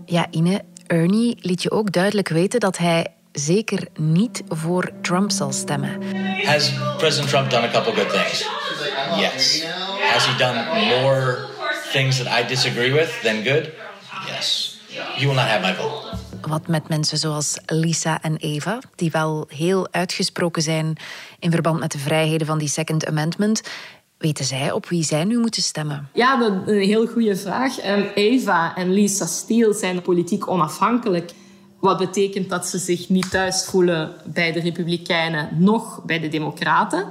Ja, 0.06 0.28
Ine, 0.32 0.62
Ernie 0.88 1.38
liet 1.42 1.64
je 1.64 1.72
ook 1.72 1.92
duidelijk 1.92 2.28
weten 2.28 2.60
dat 2.60 2.78
hij 2.78 3.08
zeker 3.32 3.88
niet 3.96 4.44
voor 4.48 4.92
Trump 5.02 5.32
zal 5.32 5.52
stemmen. 5.52 6.02
Has 6.46 6.72
President 6.98 7.30
Trump 7.30 7.50
done 7.50 7.68
a 7.68 7.72
couple 7.72 7.94
good 7.94 8.10
things? 8.10 8.46
Yes. 9.18 9.64
Has 10.12 10.26
he 10.26 10.38
done 10.38 10.66
more 11.02 11.38
things 11.92 12.18
that 12.18 12.40
I 12.40 12.48
disagree 12.48 12.94
with 12.94 13.22
than 13.24 13.44
good? 13.44 13.72
Yes. 14.28 14.78
You 15.18 15.28
will 15.28 15.36
not 15.36 15.48
have 15.48 15.62
my 15.62 15.74
vote. 15.74 16.23
Wat 16.48 16.68
met 16.68 16.90
mensen 16.90 17.18
zoals 17.18 17.58
Lisa 17.66 18.22
en 18.22 18.36
Eva, 18.36 18.80
die 18.96 19.12
wel 19.12 19.46
heel 19.48 19.88
uitgesproken 19.92 20.62
zijn 20.62 20.98
in 21.40 21.52
verband 21.52 21.80
met 21.80 21.92
de 21.92 21.98
vrijheden 21.98 22.48
van 22.48 22.58
die 22.58 22.68
Second 22.68 23.06
Amendment. 23.06 23.62
Weten 24.18 24.46
zij 24.46 24.72
op 24.72 24.88
wie 24.88 25.04
zij 25.04 25.24
nu 25.24 25.40
moeten 25.40 25.62
stemmen? 25.62 26.10
Ja, 26.14 26.38
dat 26.38 26.52
is 26.52 26.74
een 26.74 26.88
heel 26.88 27.08
goede 27.08 27.36
vraag. 27.36 27.80
Ehm, 27.80 28.06
Eva 28.16 28.76
en 28.76 28.94
Lisa 28.94 29.26
Steele 29.26 29.74
zijn 29.74 30.02
politiek 30.02 30.48
onafhankelijk. 30.48 31.32
Wat 31.80 31.98
betekent 31.98 32.50
dat 32.50 32.68
ze 32.68 32.78
zich 32.78 33.10
niet 33.10 33.32
thuis 33.32 33.66
voelen 33.66 34.12
bij 34.26 34.52
de 34.52 34.60
Republikeinen, 34.60 35.50
nog 35.58 36.04
bij 36.06 36.20
de 36.20 36.28
Democraten. 36.28 37.08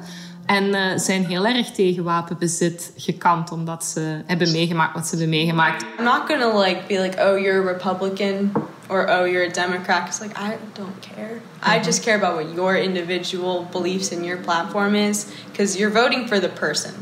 En 0.47 0.65
uh, 0.65 0.97
zijn 0.97 1.27
heel 1.27 1.47
erg 1.47 1.71
tegen 1.71 2.05
wapenbezit 2.05 2.93
gekant, 2.97 3.53
omdat 3.53 3.85
ze 3.85 4.23
hebben 4.27 4.53
meegemaakt 4.53 4.95
wat 4.95 5.05
ze 5.05 5.11
hebben 5.11 5.29
meegemaakt. 5.29 5.85
I'm 5.99 6.05
not 6.05 6.23
gonna 6.27 6.59
like 6.59 6.81
be 6.89 7.01
like, 7.01 7.17
oh, 7.17 7.39
you're 7.39 7.69
a 7.69 7.73
Republican 7.73 8.53
or 8.89 9.11
oh, 9.11 9.25
you're 9.25 9.45
a 9.45 9.53
Democrat. 9.53 10.09
It's 10.09 10.21
like 10.21 10.39
I 10.39 10.59
don't 10.75 11.01
care. 11.03 11.41
I 11.63 11.77
mm-hmm. 11.77 11.85
just 11.85 12.03
care 12.03 12.17
about 12.17 12.35
what 12.35 12.55
your 12.55 12.77
individual 12.77 13.69
beliefs 13.73 14.13
and 14.13 14.25
your 14.25 14.39
platform 14.39 14.95
is, 14.95 15.33
because 15.51 15.79
you're 15.79 15.91
voting 15.91 16.27
for 16.27 16.41
the 16.41 16.49
person. 16.49 16.95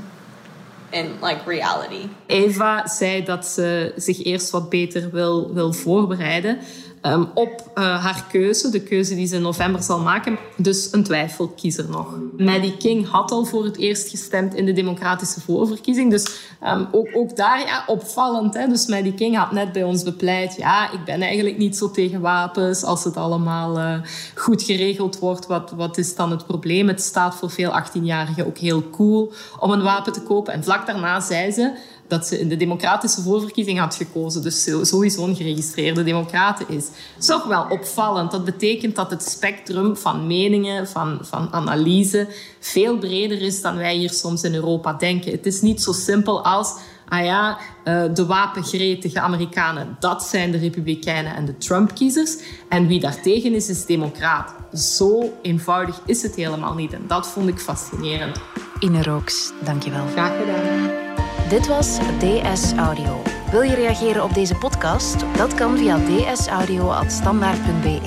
In 0.93 1.21
like 1.21 1.47
reality. 1.47 2.09
Eva 2.27 2.87
zei 2.87 3.25
dat 3.25 3.47
ze 3.47 3.93
zich 3.97 4.25
eerst 4.25 4.51
wat 4.51 4.71
beter 4.71 5.11
wil, 5.11 5.55
wil 5.55 5.73
voorbereiden. 5.73 6.59
Um, 7.03 7.31
op 7.35 7.71
uh, 7.75 8.05
haar 8.05 8.25
keuze, 8.31 8.71
de 8.71 8.81
keuze 8.81 9.15
die 9.15 9.27
ze 9.27 9.35
in 9.35 9.43
november 9.43 9.83
zal 9.83 10.01
maken. 10.01 10.39
Dus 10.57 10.93
een 10.93 11.05
twijfelkiezer 11.05 11.89
nog. 11.89 12.15
Maddie 12.37 12.77
King 12.77 13.09
had 13.09 13.31
al 13.31 13.45
voor 13.45 13.65
het 13.65 13.77
eerst 13.77 14.09
gestemd 14.09 14.55
in 14.55 14.67
de 14.67 14.73
democratische 14.73 15.41
voorverkiezing. 15.41 16.11
Dus 16.11 16.27
um, 16.65 16.87
ook, 16.93 17.09
ook 17.13 17.37
daar 17.37 17.61
ja, 17.61 17.85
opvallend. 17.87 18.55
Hè? 18.55 18.69
Dus 18.69 18.87
Maddie 18.87 19.15
King 19.15 19.37
had 19.37 19.53
net 19.53 19.73
bij 19.73 19.83
ons 19.83 20.03
bepleit... 20.03 20.57
ja, 20.57 20.93
ik 20.93 21.05
ben 21.05 21.21
eigenlijk 21.21 21.59
niet 21.59 21.77
zo 21.77 21.91
tegen 21.91 22.21
wapens. 22.21 22.85
Als 22.85 23.05
het 23.05 23.17
allemaal 23.17 23.79
uh, 23.79 23.95
goed 24.35 24.63
geregeld 24.63 25.19
wordt, 25.19 25.47
wat, 25.47 25.71
wat 25.71 25.99
is 25.99 26.15
dan 26.15 26.31
het 26.31 26.47
probleem? 26.47 26.89
Het 26.89 27.01
staat 27.01 27.35
voor 27.35 27.51
veel 27.51 27.71
18-jarigen 27.71 28.47
ook 28.47 28.59
heel 28.59 28.91
cool 28.91 29.33
om 29.59 29.71
een 29.71 29.83
wapen 29.83 30.13
te 30.13 30.23
kopen. 30.23 30.53
En 30.53 30.65
vlak 30.65 30.87
daarna 30.87 31.21
zei 31.21 31.51
ze 31.51 31.73
dat 32.11 32.27
ze 32.27 32.41
in 32.41 32.49
de 32.49 32.57
democratische 32.57 33.23
voorverkiezing 33.23 33.79
had 33.79 33.95
gekozen. 33.95 34.43
Dus 34.43 34.71
sowieso 34.83 35.27
een 35.27 35.37
geregistreerde 35.37 36.05
democrate 36.05 36.65
is. 36.69 36.85
Dat 36.85 37.19
is 37.19 37.27
toch 37.27 37.47
wel 37.47 37.67
opvallend. 37.69 38.31
Dat 38.31 38.45
betekent 38.45 38.97
dat 38.97 39.11
het 39.11 39.23
spectrum 39.23 39.97
van 39.97 40.27
meningen, 40.27 40.89
van, 40.89 41.19
van 41.23 41.49
analyse, 41.53 42.29
veel 42.61 42.99
breder 42.99 43.43
is 43.43 43.63
dan 43.63 43.77
wij 43.77 43.97
hier 43.97 44.11
soms 44.11 44.43
in 44.43 44.55
Europa 44.55 44.93
denken. 44.93 45.33
Het 45.33 45.47
is 45.47 45.61
niet 45.61 45.83
zo 45.83 45.93
simpel 45.93 46.45
als 46.45 46.75
ah 47.11 47.25
ja, 47.25 47.59
eh, 47.85 48.03
de 48.15 48.27
wapengretige 48.27 49.21
Amerikanen, 49.21 49.97
dat 50.01 50.23
zijn 50.23 50.51
de 50.51 50.59
Republikeinen 50.59 51.35
en 51.35 51.45
de 51.45 51.59
Trump-kiezers. 51.59 52.37
En 52.69 52.87
wie 52.87 53.01
daartegen 53.01 53.55
is, 53.55 53.69
is 53.69 53.87
democraat. 53.87 54.55
Zo 54.73 55.33
eenvoudig 55.43 56.01
is 56.07 56.23
het 56.23 56.35
helemaal 56.35 56.75
niet. 56.75 56.93
En 56.93 57.05
dat 57.07 57.27
vond 57.27 57.49
ik 57.49 57.59
fascinerend. 57.59 58.41
Ine 58.81 59.03
Rooks, 59.03 59.53
dankjewel. 59.65 60.07
Graag 60.07 60.39
gedaan. 60.39 61.10
Dit 61.51 61.67
was 61.67 61.99
DS 62.19 62.73
Audio. 62.77 63.23
Wil 63.51 63.63
je 63.63 63.75
reageren 63.75 64.25
op 64.25 64.35
deze 64.35 64.55
podcast? 64.55 65.25
Dat 65.37 65.55
kan 65.55 65.77
via 65.77 65.99
dsaudio.standaard.be. 65.99 68.01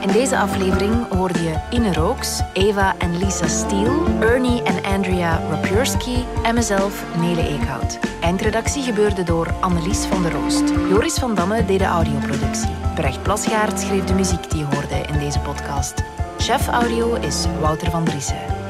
In 0.00 0.12
deze 0.12 0.38
aflevering 0.38 1.08
hoorde 1.08 1.42
je 1.42 1.60
Ine 1.70 1.92
Rooks, 1.92 2.40
Eva 2.52 2.94
en 2.98 3.18
Lisa 3.18 3.48
Steele, 3.48 4.00
Ernie 4.20 4.62
en 4.62 4.84
Andrea 4.84 5.40
Rapurski 5.50 6.24
en 6.42 6.54
mezelf, 6.54 7.04
Nele 7.20 7.48
Eekhout. 7.48 7.98
Eindredactie 8.20 8.82
gebeurde 8.82 9.22
door 9.22 9.54
Annelies 9.60 10.04
van 10.04 10.22
der 10.22 10.32
Roost. 10.32 10.68
Joris 10.88 11.14
van 11.14 11.34
Damme 11.34 11.64
deed 11.64 11.78
de 11.78 11.84
audioproductie. 11.84 12.70
Brecht 12.94 13.22
Plasgaard 13.22 13.80
schreef 13.80 14.04
de 14.04 14.14
muziek 14.14 14.50
die 14.50 14.58
je 14.58 14.64
hoorde 14.64 15.00
in 15.12 15.18
deze 15.18 15.40
podcast. 15.40 16.02
Chef 16.38 16.68
audio 16.68 17.14
is 17.14 17.46
Wouter 17.60 17.90
van 17.90 18.04
Driessen. 18.04 18.69